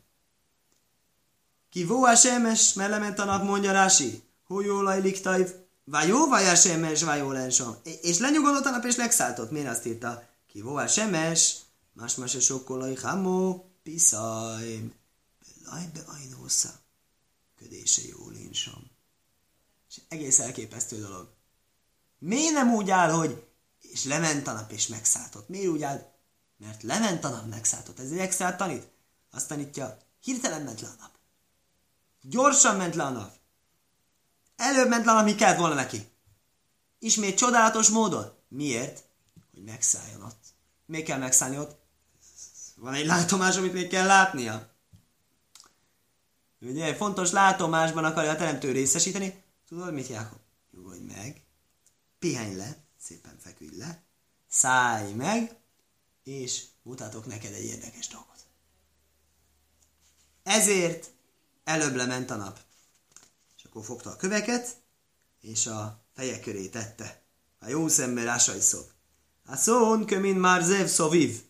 [1.70, 4.24] Kivó a semes, mert a nap, mondja Rási.
[4.48, 5.50] Hújó lajlik tajv,
[5.84, 7.76] Vajó, vaja semes, vajó lensom.
[8.02, 9.52] És lenyugodott a nap, és legszálltott.
[9.52, 10.24] Miért azt írta?
[10.48, 11.56] Kivó a semes,
[11.94, 14.82] más más a sokkolai hamó, piszaj.
[15.66, 16.70] Lajbe ajnósza.
[17.56, 18.92] Ködése jó linsom.
[19.90, 21.34] És egész elképesztő dolog.
[22.20, 23.48] Miért nem úgy áll, hogy
[23.80, 25.50] és lement a nap, és megszálltott?
[25.50, 26.14] Miért úgy áll?
[26.58, 28.00] Mert lement a nap, megszálltott.
[28.00, 28.88] Ez egy extra tanít.
[29.32, 31.12] Azt tanítja, hirtelen ment le a nap.
[32.22, 33.34] Gyorsan ment le a nap.
[34.56, 36.12] Előbb ment le, ami kellett volna neki.
[37.00, 38.34] Ismét csodálatos módon.
[38.48, 39.04] Miért?
[39.54, 40.44] Hogy megszálljon ott.
[40.86, 41.84] Miért kell megszállni ott?
[42.76, 44.75] Van egy látomás, amit még kell látnia.
[46.66, 49.44] Ugye, fontos látomásban akarja a teremtő részesíteni.
[49.68, 50.40] Tudod mit, Jákob?
[50.72, 51.42] Nyugodj meg,
[52.20, 54.04] pihenj le, szépen feküdj le,
[54.48, 55.56] szállj meg,
[56.24, 58.46] és mutatok neked egy érdekes dolgot.
[60.44, 61.12] Ezért
[61.64, 62.60] előbb lement a nap.
[63.58, 64.76] És akkor fogta a köveket,
[65.42, 67.22] és a feje köré tette.
[67.60, 68.86] A jó szemmel ásaj szov.
[69.46, 71.42] A szón kömin már zev szoviv.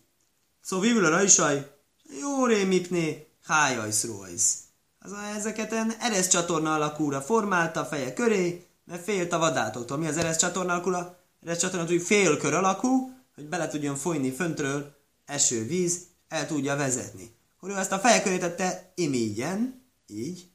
[0.60, 1.76] Szoviv le rajsaj,
[2.20, 4.65] jó rémipné, hájaj szróajsz.
[5.06, 9.96] Az ezeket eres csatorna alakúra formálta a feje köré, mert félt a vadátoktól.
[9.96, 11.18] Mi az eres csatorna alakúra?
[11.42, 17.34] Eres csatorna hogy félkör alakú, hogy bele tudjon folyni föntről esővíz, el tudja vezetni.
[17.58, 20.50] Hogy ő ezt a feje köré tette imígyen, így,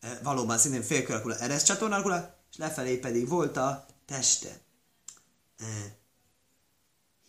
[0.00, 4.60] e, valóban szintén félkör alakúra, eres csatorna alakúra, és lefelé pedig volt a teste.
[5.58, 5.64] E,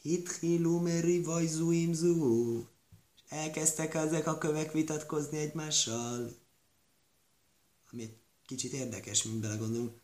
[0.02, 2.71] Hithilu meri vajzuim zu.
[3.32, 6.36] Elkezdtek ezek a kövek vitatkozni egymással.
[7.92, 10.00] Ami kicsit érdekes, mint belegondolunk.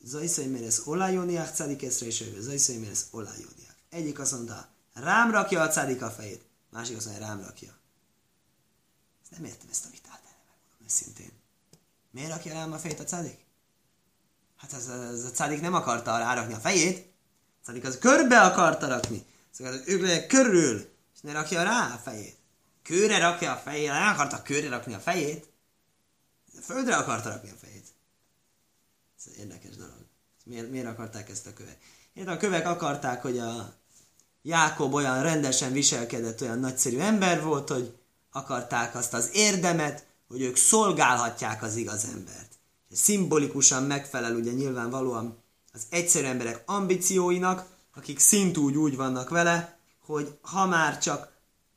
[0.00, 3.76] Zajszai Meres olajoniák cádik eszre, és Zajszai Meres olajoniák.
[3.88, 6.44] Egyik azt mondta, rám rakja a cádik a fejét.
[6.70, 7.78] Másik azt mondja, rám rakja.
[9.22, 11.32] Ezt nem értem ezt a vitát, erre megmondom őszintén.
[12.10, 13.38] Miért rakja rám a fejét a cádik?
[14.56, 17.12] Hát ez, ez a cádik nem akarta rárakni a fejét,
[17.60, 19.26] a cádik az körbe akarta rakni.
[19.50, 20.78] Szóval ők legyen körül,
[21.14, 22.42] és ne rakja rá a fejét.
[22.84, 25.48] Kőre rakja a fejét, nem akarta kőre rakni a fejét,
[26.62, 27.86] földre akarta rakni a fejét.
[29.18, 30.06] Ez érdekes dolog.
[30.44, 31.78] Miért, miért akarták ezt a követ?
[32.12, 33.74] Én a kövek akarták, hogy a
[34.42, 37.98] Jákob olyan rendesen viselkedett, olyan nagyszerű ember volt, hogy
[38.30, 42.58] akarták azt az érdemet, hogy ők szolgálhatják az igaz embert.
[42.90, 45.42] És szimbolikusan megfelel ugye nyilvánvalóan
[45.72, 51.32] az egyszerű emberek ambícióinak, akik szintúgy úgy vannak vele, hogy ha már csak,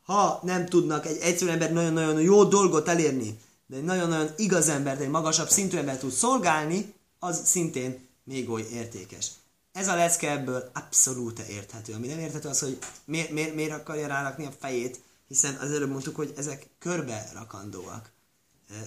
[0.08, 4.98] ha nem tudnak egy egyszerű ember nagyon-nagyon jó dolgot elérni, de egy nagyon-nagyon igaz ember,
[4.98, 9.32] de egy magasabb szintű ember tud szolgálni, az szintén még oly értékes.
[9.72, 11.93] Ez a lecke ebből abszolút érthető.
[11.93, 15.89] Ami nem érthető az, hogy miért, miért, miért akarja rárakni a fejét, hiszen az előbb
[15.89, 18.12] mondtuk, hogy ezek körbe rakandóak.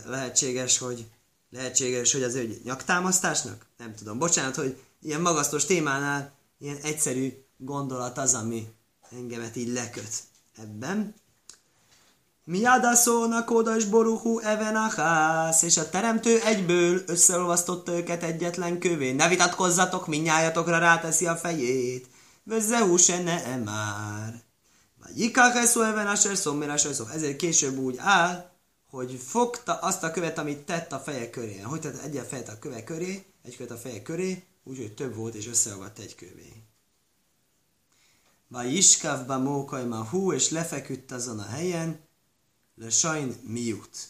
[0.07, 1.07] Lehetséges, hogy
[1.51, 3.67] lehetséges, hogy az egy nyaktámasztásnak?
[3.79, 4.19] Nem tudom.
[4.19, 8.69] Bocsánat, hogy ilyen magasztos témánál ilyen egyszerű gondolat az, ami
[9.11, 10.29] engemet így leköt
[10.63, 11.15] ebben.
[12.45, 19.13] Miada szónak odas boruhu even achász, és a teremtő egyből összeolvasztotta őket egyetlen kövé.
[19.13, 22.09] Ne vitatkozzatok, minnyájatokra ráteszi a fejét.
[22.43, 24.43] Vezzehu se ne már.
[25.03, 27.07] Vagy ikakeszó even asher szommir szó.
[27.07, 28.51] Ezért később úgy áll,
[28.91, 31.61] hogy fogta azt a követ, amit tett a feje köré.
[31.61, 35.35] Hogy tett egy fejet a köve köré, egy követ a feje köré, úgyhogy több volt,
[35.35, 36.70] és összeolvadt egy kövé.
[38.51, 42.01] Vagy iskávba mókaj ma hú, és lefeküdt azon a helyen,
[42.75, 44.09] le sajn miut.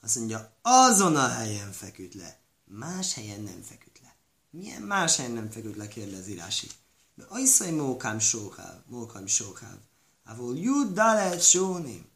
[0.00, 2.38] Azt mondja, azon a helyen feküdt le.
[2.64, 4.16] Más helyen nem feküdt le.
[4.50, 6.68] Milyen más helyen nem feküdt le, kérdezi Rási.
[7.14, 9.78] De ajszaj mókám sóháv, mókám sóháv.
[10.24, 12.06] Avol jud dalet sónim.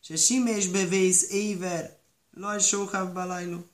[0.00, 1.98] Se simés bevész éver,
[2.30, 3.64] laj sóháv balajló.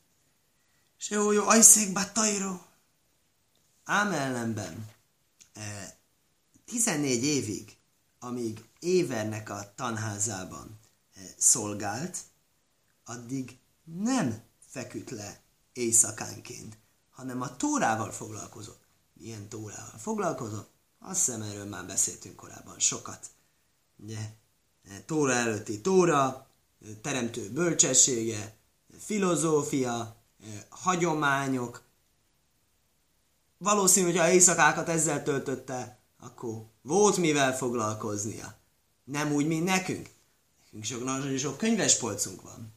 [0.97, 2.61] Se jó ajszék batajró.
[3.85, 4.89] Ám ellenben,
[6.67, 7.77] 14 évig,
[8.19, 10.79] amíg Évernek a tanházában
[11.37, 12.19] szolgált,
[13.05, 15.41] addig nem feküdt le
[15.73, 16.79] éjszakánként,
[17.11, 18.85] hanem a tórával foglalkozott.
[19.13, 20.71] Milyen tórával foglalkozott?
[20.99, 23.27] Azt hiszem, erről már beszéltünk korábban sokat.
[23.97, 24.19] Ugye?
[25.07, 26.47] Tóra előtti tóra,
[27.03, 28.57] teremtő bölcsessége,
[28.99, 30.17] filozófia,
[30.69, 31.85] hagyományok.
[33.59, 38.57] Valószínű, hogy ha éjszakákat ezzel töltötte, akkor volt mivel foglalkoznia.
[39.05, 40.11] Nem úgy, mint nekünk.
[40.65, 42.75] Nekünk sok, nagyon sok könyves van.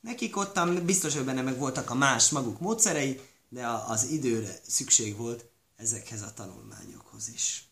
[0.00, 5.16] Nekik ottan biztos, hogy benne meg voltak a más maguk módszerei, de az időre szükség
[5.16, 5.44] volt
[5.76, 7.68] ezekhez a tanulmányokhoz is.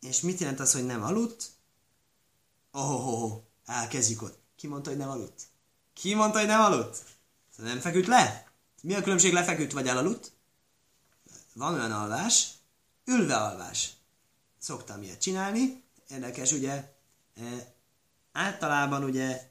[0.00, 1.50] És mit jelent az, hogy nem aludt?
[2.72, 4.38] Oh, oh, oh, elkezdjük ott.
[4.56, 5.42] Ki mondta, hogy nem aludt?
[5.92, 7.02] Ki mondta, hogy nem aludt?
[7.56, 8.52] Szóval nem feküdt le?
[8.82, 10.32] Mi a különbség lefeküdt vagy elaludt?
[11.54, 12.48] Van olyan alvás,
[13.04, 13.92] ülve alvás.
[14.62, 15.82] Szoktam ilyet csinálni.
[16.08, 16.92] Érdekes, ugye,
[18.32, 19.50] általában ugye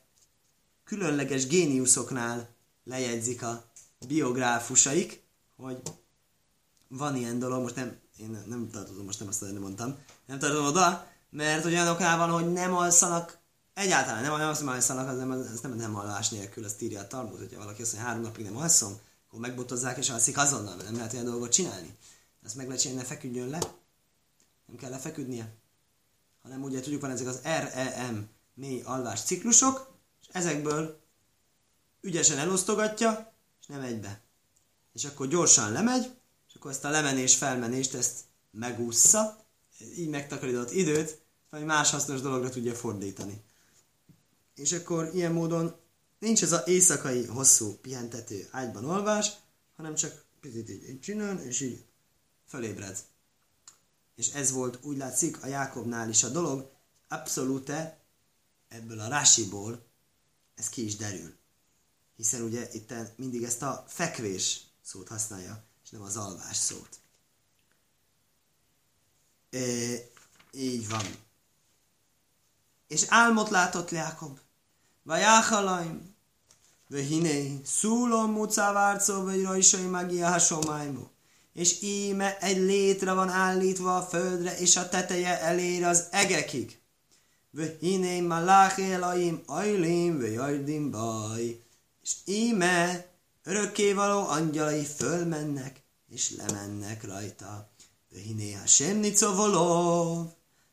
[0.83, 2.49] különleges géniuszoknál
[2.83, 3.71] lejegyzik a
[4.07, 5.23] biográfusaik,
[5.55, 5.81] hogy
[6.87, 10.65] van ilyen dolog, most nem, én nem tartozom, most nem azt nem mondtam, nem tartozom
[10.65, 13.37] oda, mert olyanoknál van, hogy nem alszanak,
[13.73, 17.07] egyáltalán nem, nem azt alszanak, az nem, az nem, nem alvás nélkül, azt írja a
[17.07, 20.87] Talmud, hogyha valaki azt mondja, három napig nem alszom, akkor megbotozzák és alszik azonnal, mert
[20.87, 21.97] nem lehet olyan dolgot csinálni.
[22.45, 23.59] Azt meg lehet csinálni, ne feküdjön le.
[24.71, 25.55] Nem kell lefeküdnie.
[26.41, 30.99] Hanem ugye tudjuk, van ezek az REM mély alvás ciklusok, és ezekből
[32.01, 34.21] ügyesen elosztogatja, és nem egybe.
[34.93, 36.11] És akkor gyorsan lemegy,
[36.47, 38.19] és akkor ezt a lemenés, felmenést ezt
[38.51, 39.45] megúszza,
[39.95, 43.43] így megtakarított időt, vagy más hasznos dologra tudja fordítani.
[44.55, 45.75] És akkor ilyen módon
[46.19, 49.31] nincs ez az éjszakai hosszú pihentető ágyban alvás,
[49.75, 51.85] hanem csak picit így, így csinál, és így
[52.47, 52.97] fölébred.
[54.15, 56.71] És ez volt, úgy látszik, a Jákobnál is a dolog,
[57.07, 57.71] abszolút
[58.67, 59.89] ebből a rásiból
[60.55, 61.35] ez ki is derül.
[62.15, 66.99] Hiszen ugye itt mindig ezt a fekvés szót használja, és nem az alvás szót.
[69.49, 69.59] E,
[70.51, 71.05] így van.
[72.87, 74.39] És álmot látott Jákob.
[75.03, 76.15] Vajáhalaim,
[76.87, 81.10] ve hiné, szúlom mucávárcó, vagy rajsai magia hasomájmó.
[81.53, 86.79] És íme egy létre van állítva a földre, és a teteje elér az egekig.
[87.49, 91.61] Vöhiném maláché laim ajlim vöjajdim baj.
[92.01, 93.07] És íme
[93.43, 97.69] örökkévaló angyalai fölmennek, és lemennek rajta.
[98.09, 100.27] Vöhiné ha semnico volov.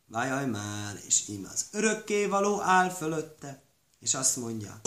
[0.06, 3.62] Vajaj már, és íme az örökkévaló áll fölötte,
[4.00, 4.80] és azt mondja,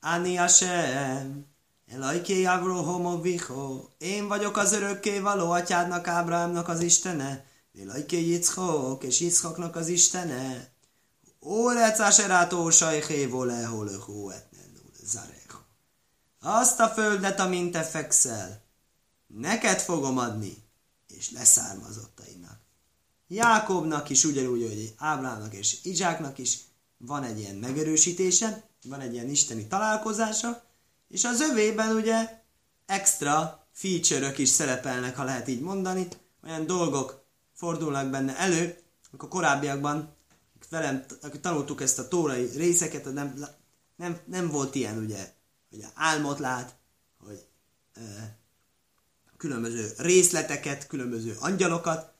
[0.00, 1.46] Ani Hashem,
[1.86, 7.44] Elajké Avraham Vicho, én vagyok az örökké való atyádnak, Ábrámnak az Istene,
[7.80, 10.70] Elajké Yitzchok, és Yitzchoknak az Istene.
[11.40, 15.58] Órec Aserátó Sajhévo Leholöhó Etnenul Zarecho.
[16.40, 18.62] Azt a földet, amint te fekszel,
[19.26, 20.62] neked fogom adni,
[21.08, 22.60] és leszármazottainak.
[23.28, 26.58] Jákobnak is ugyanúgy, hogy Ábrámnak és Izsáknak is
[26.98, 30.65] van egy ilyen megerősítése, van egy ilyen isteni találkozása,
[31.16, 32.42] és az övében ugye
[32.86, 36.08] extra feature is szerepelnek, ha lehet így mondani,
[36.44, 38.78] olyan dolgok fordulnak benne elő,
[39.12, 40.16] akkor korábbiakban
[40.70, 43.44] velem, akik tanultuk ezt a tórai részeket, nem,
[43.96, 45.32] nem, nem volt ilyen, ugye,
[45.70, 46.74] hogy álmot lát,
[47.24, 47.46] hogy
[47.94, 48.00] e,
[49.36, 52.12] különböző részleteket, különböző angyalokat.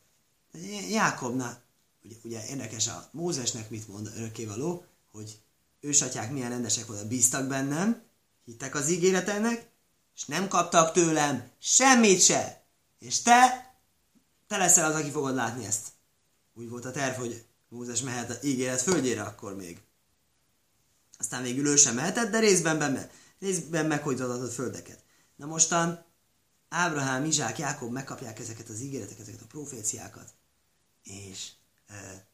[0.91, 1.63] Jákobnál,
[2.05, 5.39] ugye, ugye érdekes a Mózesnek mit mond örökkévaló, hogy
[5.81, 8.06] ősatyák milyen rendesek voltak, bíztak bennem,
[8.47, 9.69] hittek az ígéretemnek,
[10.15, 12.65] és nem kaptak tőlem semmit se.
[12.99, 13.71] És te,
[14.47, 15.89] te leszel az, aki fogod látni ezt.
[16.55, 19.81] Úgy volt a terv, hogy Mózes mehet az ígéret földjére akkor még.
[21.19, 25.05] Aztán végül ő sem mehetett, de részben, benne, részben meghojtatott földeket.
[25.37, 26.05] Na mostan
[26.69, 30.35] Ábrahám, Izsák, Jákob megkapják ezeket az ígéreteket, ezeket a proféciákat,
[31.03, 31.51] és
[31.87, 32.27] e,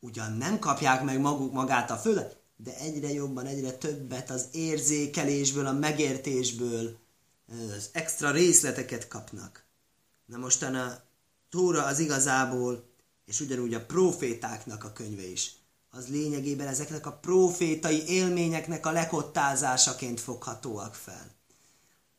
[0.00, 5.66] ugyan nem kapják meg maguk magát a földet, de egyre jobban, egyre többet az érzékelésből,
[5.66, 6.98] a megértésből,
[7.76, 9.64] az extra részleteket kapnak.
[10.26, 11.04] Na mostan a
[11.48, 12.84] Tóra az igazából,
[13.24, 15.56] és ugyanúgy a profétáknak a könyve is,
[15.90, 21.34] az lényegében ezeknek a profétai élményeknek a lekottázásaként foghatóak fel.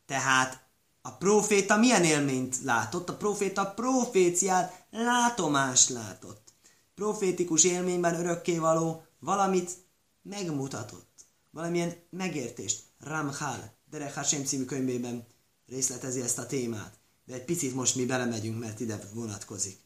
[0.05, 0.65] Tehát
[1.01, 3.09] a proféta milyen élményt látott?
[3.09, 6.53] A proféta proféciát, látomást látott.
[6.95, 9.71] Profétikus élményben örökkévaló valamit
[10.29, 11.25] megmutatott.
[11.51, 12.83] Valamilyen megértést.
[12.99, 15.25] Ramchal, Derek Hashem című könyvében
[15.67, 16.99] részletezi ezt a témát.
[17.25, 19.79] De egy picit most mi belemegyünk, mert ide vonatkozik.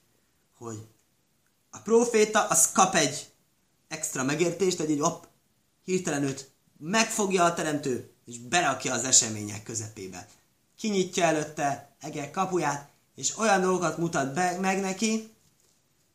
[0.57, 0.87] Hogy
[1.69, 3.31] a proféta az kap egy
[3.87, 5.27] extra megértést, hogy egy op,
[5.83, 10.27] hirtelen őt megfogja a teremtő, és berakja az események közepébe.
[10.77, 15.33] Kinyitja előtte egek kapuját, és olyan dolgokat mutat be, meg neki,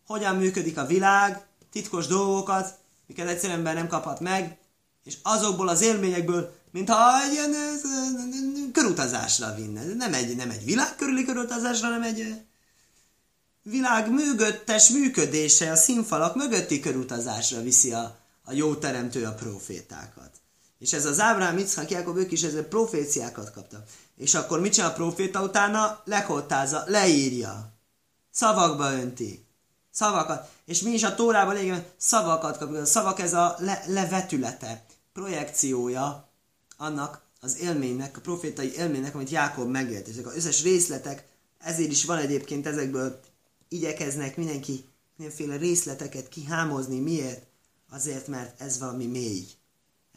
[0.07, 4.59] hogyan működik a világ, titkos dolgokat, miket egyszerűen ember nem kaphat meg,
[5.05, 7.55] és azokból az élményekből, mintha egy ilyen
[8.73, 9.85] körutazásra vinne.
[9.85, 12.43] Nem egy, nem egy világ körüli körutazásra, hanem egy
[13.63, 20.31] világ mögöttes működése, a színfalak mögötti körutazásra viszi a, a jó teremtő a profétákat.
[20.79, 23.89] És ez az Ábrám, Itzhak, Jákob, ők is ezzel proféciákat kaptak.
[24.17, 26.01] És akkor mit csinál a proféta utána?
[26.05, 27.73] Lekottázza, leírja.
[28.31, 29.47] Szavakba önti
[29.97, 32.81] szavakat, és mi is a Tórában lényegében szavakat kapjuk.
[32.81, 36.29] A szavak ez a le, levetülete, projekciója
[36.77, 40.09] annak az élménynek, a profétai élménynek, amit Jákob megélt.
[40.09, 41.27] Ezek az összes részletek,
[41.59, 43.21] ezért is van egyébként ezekből,
[43.69, 44.85] igyekeznek mindenki
[45.17, 47.01] mindenféle részleteket kihámozni.
[47.01, 47.47] Miért?
[47.91, 49.47] Azért, mert ez valami mély.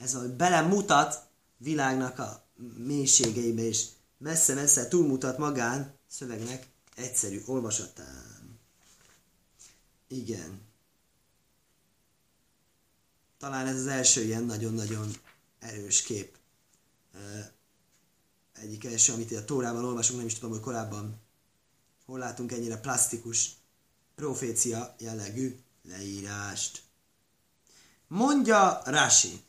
[0.01, 2.43] Ez valami belemutat világnak a
[2.77, 3.85] mélységeibe, és
[4.17, 8.38] messze-messze túlmutat magán szövegnek egyszerű olvasatán.
[10.11, 10.61] Igen.
[13.37, 15.11] Talán ez az első ilyen nagyon-nagyon
[15.59, 16.37] erős kép.
[18.53, 21.21] Egyik első, amit a Tórában olvasunk, nem is tudom, hogy korábban
[22.05, 23.51] hol látunk ennyire plastikus
[24.15, 26.83] profécia jellegű leírást.
[28.07, 29.43] Mondja Rási,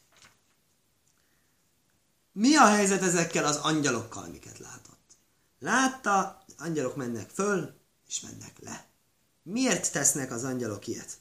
[2.33, 5.17] mi a helyzet ezekkel az angyalokkal, miket látott?
[5.59, 7.75] Látta, angyalok mennek föl,
[8.09, 8.90] és mennek le.
[9.43, 11.19] Miért tesznek az angyalok ilyet?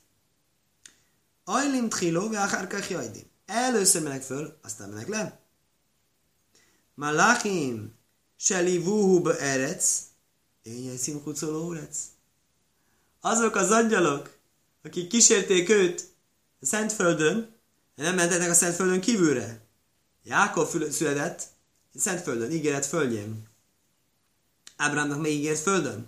[1.44, 3.30] Ajlim tchiló, veachárkach jajdim.
[3.46, 5.40] Először mennek föl, aztán mennek le.
[6.96, 7.94] Malachim,
[8.36, 10.02] seli vuhu be erec,
[10.62, 11.76] én szimkucoló
[13.22, 14.38] Azok az angyalok,
[14.84, 16.14] akik kísérték őt
[16.62, 17.56] a Szentföldön,
[17.96, 19.62] nem mentettek a Szentföldön kívülre.
[20.24, 21.48] Jákob született
[21.94, 23.48] a Szentföldön, ígéret földjén.
[24.78, 26.08] Ábrámnak még ígért földön.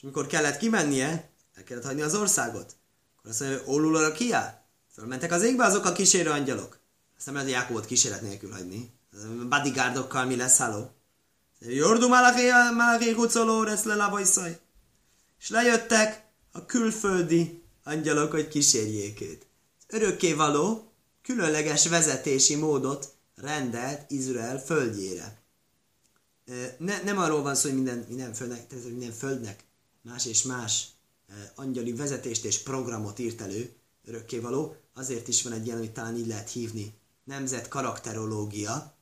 [0.00, 2.76] És mikor kellett kimennie, el kellett hagyni az országot.
[3.16, 4.64] Akkor azt mondja, Olul a kia?
[4.92, 6.78] Fölmentek az égbe azok a kísérő angyalok.
[7.16, 8.92] Azt nem lehet, Jákobot kísérlet nélkül hagyni.
[9.48, 10.90] Bodyguardokkal mi lesz, háló?
[11.58, 14.60] Jordu Malaché Hucoló, lesz le.
[15.40, 19.46] És lejöttek a külföldi angyalok, hogy kísérjék őt.
[19.86, 20.92] Örökkévaló
[21.22, 25.42] különleges vezetési módot rendelt Izrael földjére.
[26.78, 29.68] Ne, nem arról van szó, hogy minden, minden, földnek, tehát minden földnek
[30.02, 30.88] más és más
[31.54, 33.74] angyali vezetést és programot írt elő,
[34.04, 36.94] örökkévaló, azért is van egy ilyen, amit talán így lehet hívni,
[37.24, 38.94] nemzet karakterológia,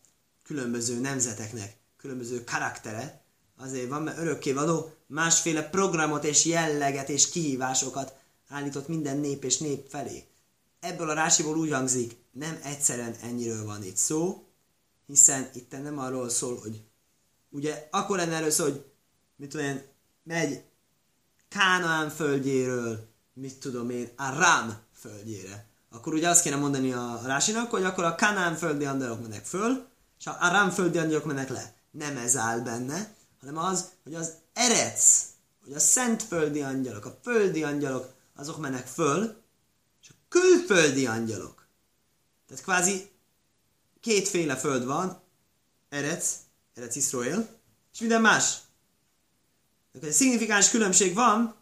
[0.42, 3.22] különböző nemzeteknek különböző karaktere,
[3.56, 8.16] azért van, mert örökkévaló másféle programot és jelleget és kihívásokat
[8.48, 10.24] állított minden nép és nép felé.
[10.80, 14.46] Ebből a rásiból úgy hangzik, nem egyszerűen ennyiről van itt szó,
[15.06, 16.82] hiszen itt nem arról szól, hogy
[17.50, 18.84] ugye akkor lenne szó, hogy
[19.36, 19.82] mit én,
[20.22, 20.62] megy
[21.48, 25.66] Kánaán földjéről, mit tudom én, a Rám földjére.
[25.90, 29.86] Akkor ugye azt kéne mondani a Rásinak, hogy akkor a Kánaán földi angyalok mennek föl,
[30.18, 31.74] és a Rám földi angyalok mennek le.
[31.90, 35.26] Nem ez áll benne, hanem az, hogy az erec,
[35.64, 39.42] hogy a szentföldi angyalok, a földi angyalok, azok mennek föl,
[40.02, 41.66] és a külföldi angyalok.
[42.46, 43.10] Tehát kvázi
[44.00, 45.20] kétféle föld van,
[45.88, 46.36] Erec,
[46.74, 47.48] Erec Israel,
[47.92, 48.58] és minden más.
[49.92, 51.54] Egy szignifikáns különbség van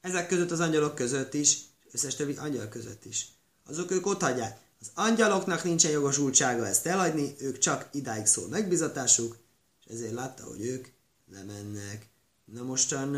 [0.00, 1.58] ezek között az angyalok között is,
[1.92, 3.28] összes többi angyal között is.
[3.66, 4.60] Azok ők ott hagyják.
[4.80, 9.36] Az angyaloknak nincsen jogosultsága ezt elhagyni, ők csak idáig szól megbizatásuk,
[9.80, 10.86] és ezért látta, hogy ők
[11.32, 12.08] lemennek.
[12.44, 13.14] Na mostan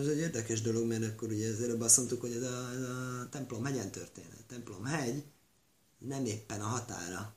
[0.00, 2.82] ez egy érdekes dolog, mert akkor ugye az előbb azt mondtuk, hogy ez a, ez
[2.82, 4.38] a templom hegyen történet.
[4.38, 5.24] A templom hegy
[5.98, 7.34] nem éppen a határa.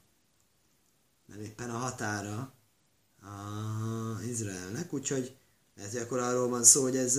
[1.26, 2.54] Nem éppen a határa
[3.22, 5.36] a Izraelnek, úgyhogy
[5.84, 7.16] ez akkor arról van szó, hogy ez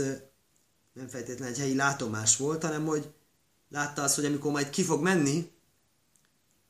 [0.93, 3.13] nem feltétlenül egy helyi látomás volt, hanem hogy
[3.69, 5.51] látta azt, hogy amikor majd ki fog menni,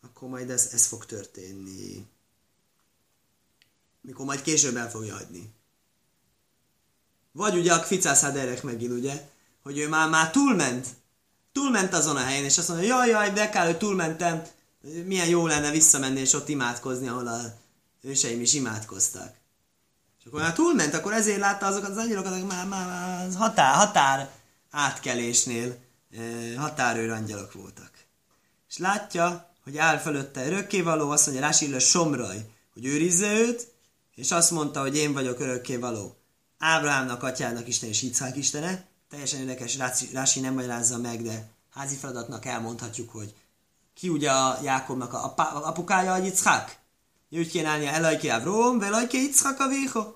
[0.01, 2.07] akkor majd ez, ez fog történni.
[4.01, 5.53] Mikor majd később el fogja hagyni.
[7.33, 9.29] Vagy ugye a Kficász Haderek megint, ugye,
[9.63, 10.87] hogy ő már, már túlment,
[11.53, 14.43] túlment azon a helyen, és azt mondja, jaj, jaj, de kár, hogy túlmentem,
[15.05, 17.41] milyen jó lenne visszamenni és ott imádkozni, ahol a
[18.01, 19.42] őseim is imádkoztak.
[20.23, 23.75] És akkor már túlment, akkor ezért látta azokat az angyalok, azok már, már, már határ,
[23.75, 24.31] határ
[24.71, 25.79] átkelésnél
[26.57, 27.91] határőr angyalok voltak.
[28.69, 33.73] És látja, hogy áll fölötte örökkévaló, azt mondja, Rási somraj, hogy őrizze őt,
[34.15, 36.17] és azt mondta, hogy én vagyok örökkévaló.
[36.59, 38.85] Ábrahámnak, atyának Isten és Icák Istene.
[39.11, 39.77] Teljesen érdekes,
[40.13, 43.35] Rási nem magyarázza meg, de házi feladatnak elmondhatjuk, hogy
[43.95, 46.81] ki ugye a Jákobnak a apukája, a Yitzhak?
[47.39, 50.15] Úgy kéne állnia Elajki Avrom, Yitzhak a Vého.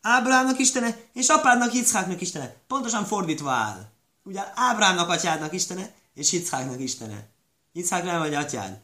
[0.00, 2.56] Ábrámnak Istene, és apádnak Yitzháknak Istene.
[2.66, 3.90] Pontosan fordítva áll.
[4.22, 7.28] Ugye Ábrámnak atyádnak Istene, és Yitzháknak Istene.
[7.72, 8.80] Yitzhák nem vagy atyád.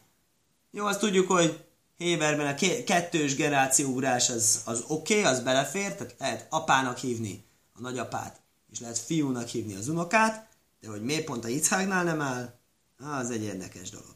[0.70, 1.64] Jó, azt tudjuk, hogy
[1.96, 7.80] Héberben a kettős generáció az, az oké, okay, az belefér, tehát lehet apának hívni a
[7.80, 8.40] nagyapát,
[8.70, 10.48] és lehet fiúnak hívni az unokát,
[10.80, 12.58] de hogy miért pont a Yitzháknál nem áll,
[12.98, 14.14] az egy érdekes dolog.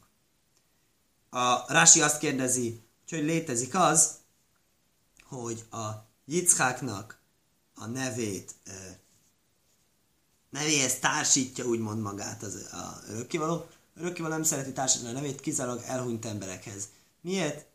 [1.30, 2.82] A Rási azt kérdezi,
[3.12, 4.10] hogy létezik az,
[5.22, 5.90] hogy a
[6.24, 7.20] Yitzháknak
[7.74, 8.54] a nevét
[10.50, 13.66] nevéhez társítja úgymond magát az a örökkivaló.
[13.96, 16.88] Örökkivaló nem szereti társítani a nevét, kizárólag elhunyt emberekhez.
[17.20, 17.66] Miért?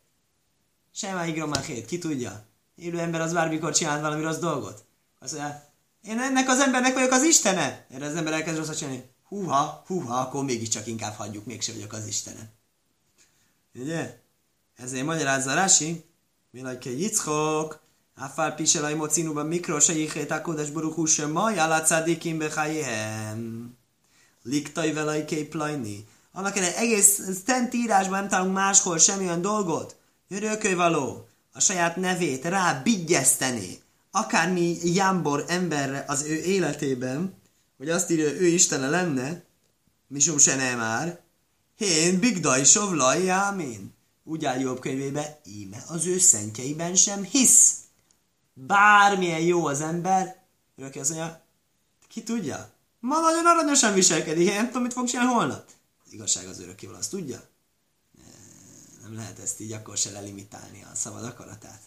[0.94, 2.44] Sem igromachét, ki tudja?
[2.76, 4.84] Élő ember az bármikor csinál valami rossz dolgot.
[5.18, 5.64] Azt mondja,
[6.02, 7.86] én ennek az embernek vagyok az Istene.
[7.90, 9.10] Erre az ember elkezd rosszat csinálni.
[9.28, 12.50] Húha, húha, akkor mégiscsak inkább hagyjuk, mégse vagyok az Istene.
[13.74, 14.20] Ugye?
[14.78, 16.04] Ezért magyarázza Rási,
[16.50, 17.80] mi lajke Yitzchok,
[18.20, 23.72] Afár piselaj mocinuban mikro se jichét akodes buruchu se ma, jálá cádikim bechajehem.
[24.42, 26.06] Liktai velajké plajni.
[26.32, 29.96] Annak egy egész szent írásban nem találunk máshol semmilyen dolgot.
[30.76, 37.34] való a saját nevét rá bigyeszteni, akármi jámbor emberre az ő életében,
[37.76, 39.42] hogy azt írja, ő Istene lenne,
[40.06, 41.20] misum se nem már,
[41.78, 43.96] én bigdaj sovlaj jámin.
[44.28, 47.74] Úgy áll jobb könyvébe, íme az ő szentjeiben sem hisz.
[48.52, 50.42] Bármilyen jó az ember,
[50.76, 51.42] örökké azt mondja,
[52.08, 52.70] ki tudja?
[53.00, 55.70] Ma nagyon aranyosan viselkedik, én nem tudom, mit fog csinálni holnap.
[56.04, 57.48] Az igazság az örökkéval azt tudja.
[59.02, 61.80] Nem lehet ezt így akkor se lelimitálni a szabad akaratát.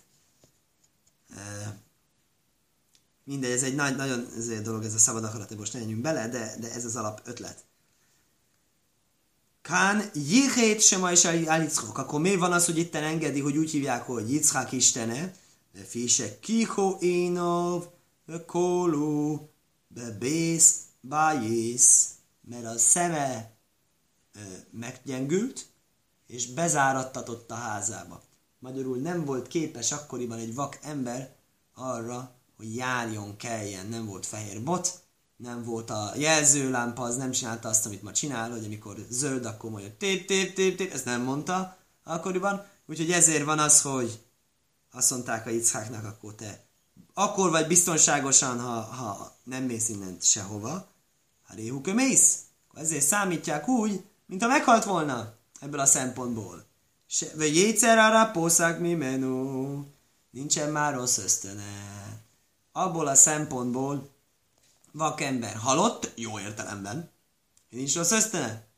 [3.23, 6.27] Mindegy, ez egy nagy, nagyon ez egy dolog, ez a szabad akarat, most ne bele,
[6.27, 7.63] de, de ez az alap ötlet.
[9.71, 11.97] Kán Jihét sem is Yitzchak.
[11.97, 15.35] Akkor mi van az, hogy itt engedi, hogy úgy hívják, hogy Yitzchak istene?
[15.73, 17.87] De fise kiho énov,
[18.45, 19.49] kólú,
[20.19, 22.09] bész, bájész,
[22.49, 23.51] mert a szeme
[24.71, 25.65] meggyengült,
[26.27, 28.23] és bezárattatott a házába.
[28.59, 31.35] Magyarul nem volt képes akkoriban egy vak ember
[31.73, 33.87] arra, hogy járjon, keljen.
[33.87, 35.01] Nem volt fehér bot,
[35.41, 39.69] nem volt a jelzőlámpa, az nem csinálta azt, amit ma csinál, hogy amikor zöld, akkor
[39.69, 42.65] mondja tép, tép, tép, tép, ezt nem mondta akkoriban.
[42.85, 44.19] Úgyhogy ezért van az, hogy
[44.91, 46.69] azt mondták a Itzháknak, akkor te
[47.13, 50.87] akkor vagy biztonságosan, ha, ha nem mész innen sehova,
[51.47, 52.37] ha réhuk mész.
[52.73, 56.65] Ezért számítják úgy, mint ha meghalt volna ebből a szempontból.
[57.35, 59.85] Vagy jétszer arra poszák mi menú.
[60.31, 61.63] Nincsen már rossz ösztöne.
[62.71, 64.09] Abból a szempontból
[64.91, 67.11] vakember halott, jó értelemben.
[67.69, 68.69] Nincs rossz ösztöne.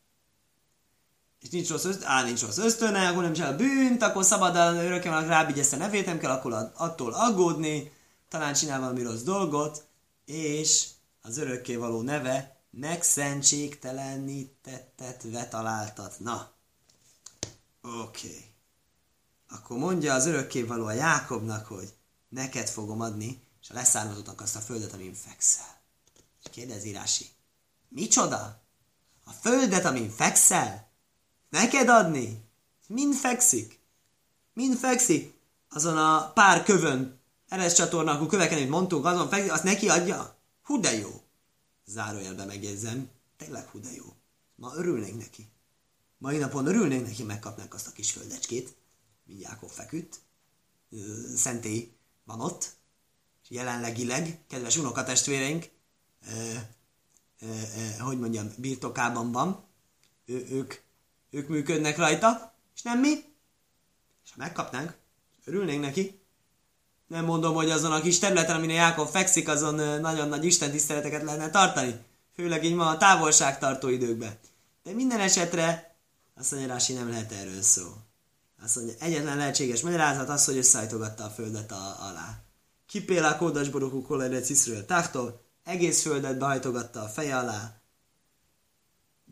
[1.39, 5.29] És nincs rossz ösztöne, á, nincs rossz ösztöne, akkor nem csinál bűnt, akkor szabadon örökkévalónak
[5.29, 7.91] rábigyezte nevét, nem kell akkor attól aggódni,
[8.29, 9.87] talán csinál valami rossz dolgot,
[10.25, 10.87] és
[11.21, 16.19] az örökkévaló neve megszentségtelenítettetve találtat.
[16.19, 16.51] Na,
[17.81, 18.27] oké.
[18.27, 18.51] Okay.
[19.49, 21.93] Akkor mondja az örökkévaló a Jákobnak, hogy
[22.29, 25.81] neked fogom adni, és a leszármazottnak azt a földet, amin fekszel.
[26.43, 27.25] És kérdezi Rási,
[27.89, 28.61] micsoda?
[29.23, 30.91] A földet, amin fekszel?
[31.49, 32.43] Neked adni?
[32.87, 33.79] Mind fekszik?
[34.53, 35.33] Mind fekszik?
[35.69, 40.37] Azon a pár kövön, eres csatornákú köveken, amit mondtunk, azon fekszik, azt neki adja?
[40.63, 41.21] Hú de jó!
[41.85, 44.05] Zárójelben megjegyzem, tényleg hú de jó.
[44.55, 45.51] Ma örülnénk neki.
[46.17, 48.75] Mai napon örülnénk neki, megkapnánk azt a kis földecskét,
[49.25, 50.21] mint Jákob feküdt.
[51.35, 52.75] Szentély van ott,
[53.43, 55.69] és jelenlegileg, kedves unokatestvéreink,
[57.99, 59.63] hogy mondjam, birtokában van,
[60.25, 60.73] ő, ők,
[61.29, 63.09] ők működnek rajta, és nem mi.
[64.25, 64.93] És ha megkapnánk,
[65.45, 66.21] örülnénk neki.
[67.07, 71.23] Nem mondom, hogy azon a kis területen, amin Jákob fekszik, azon nagyon nagy Isten tiszteleteket
[71.23, 71.99] lehetne tartani.
[72.35, 74.39] Főleg így ma a távolságtartó időkben.
[74.83, 75.95] De minden esetre
[76.35, 77.83] azt mondja, Rási nem lehet erről szó.
[78.63, 82.41] Azt mondja, egyetlen lehetséges magyarázat az, hogy összehajtogatta a földet a, alá.
[82.87, 87.81] Kipél a kódas borokú kolerec Iszről táhtól, egész földet behajtogatta a feje alá.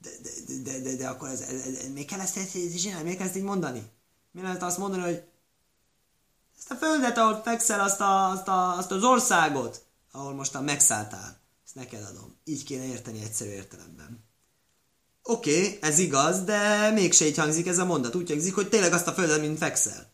[0.02, 3.18] De, de, de, de, de akkor ez, ez, ez, még kell ezt, ezt csinálni, még
[3.18, 3.90] kell ezt így mondani?
[4.32, 5.24] Mi lehet azt mondani, hogy
[6.58, 11.40] ezt a földet, ahol fekszel, azt, a, azt, a, azt az országot, ahol mostan megszálltál,
[11.66, 12.36] ezt neked adom.
[12.44, 14.24] Így kéne érteni egyszerű értelemben.
[15.24, 18.16] Oké, okay, ez igaz, de mégse így hangzik ez a mondat.
[18.16, 20.12] Úgy hangzik, hogy tényleg azt a földet, mint fekszel.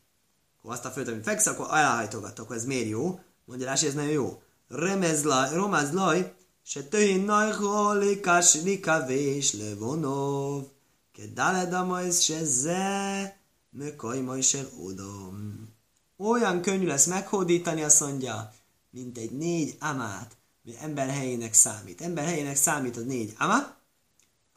[0.61, 3.19] Ha azt a földet, mint fekszel, akkor elhajtogat, akkor ez miért jó?
[3.45, 4.41] Mondja ez nem jó.
[4.67, 10.63] Romázlaj, se töhin najho likás likavés levonov,
[11.11, 13.39] kedáled amajsz se ze,
[13.69, 15.69] mökaj majd se odom.
[16.17, 18.53] Olyan könnyű lesz meghódítani, azt mondja,
[18.89, 22.01] mint egy négy amát, ami ember helyének számít.
[22.01, 23.75] Ember helyének számít az négy ama,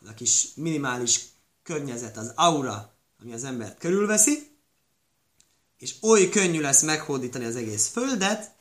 [0.01, 1.25] az a kis minimális
[1.63, 4.49] környezet, az aura, ami az embert körülveszi,
[5.79, 8.59] és oly könnyű lesz meghódítani az egész földet,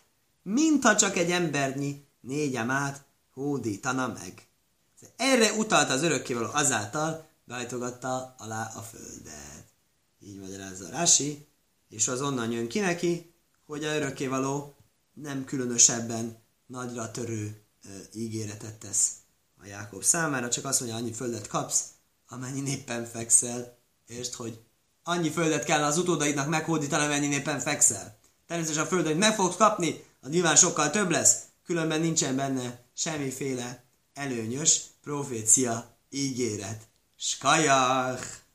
[0.49, 4.47] mintha csak egy embernyi négy amát hódítana meg.
[5.15, 9.65] Erre utalta az örökkévaló azáltal, beállítogatta alá a földet.
[10.19, 11.47] Így magyarázza Rási,
[11.89, 13.33] és az onnan jön ki neki,
[13.65, 14.75] hogy a örökkévaló
[15.13, 19.11] nem különösebben nagyra törő e, ígéretet tesz
[19.61, 21.83] a Jákob számára, csak azt mondja, annyi földet kapsz,
[22.27, 24.59] amennyi néppen fekszel, és hogy
[25.03, 28.17] annyi földet kell az utódaidnak meghódítani, amennyi néppen fekszel.
[28.47, 33.83] Természetesen a földet meg fogsz kapni, az nyilván sokkal több lesz, különben nincsen benne semmiféle
[34.13, 36.87] előnyös profécia ígéret.
[37.15, 38.47] Skajach!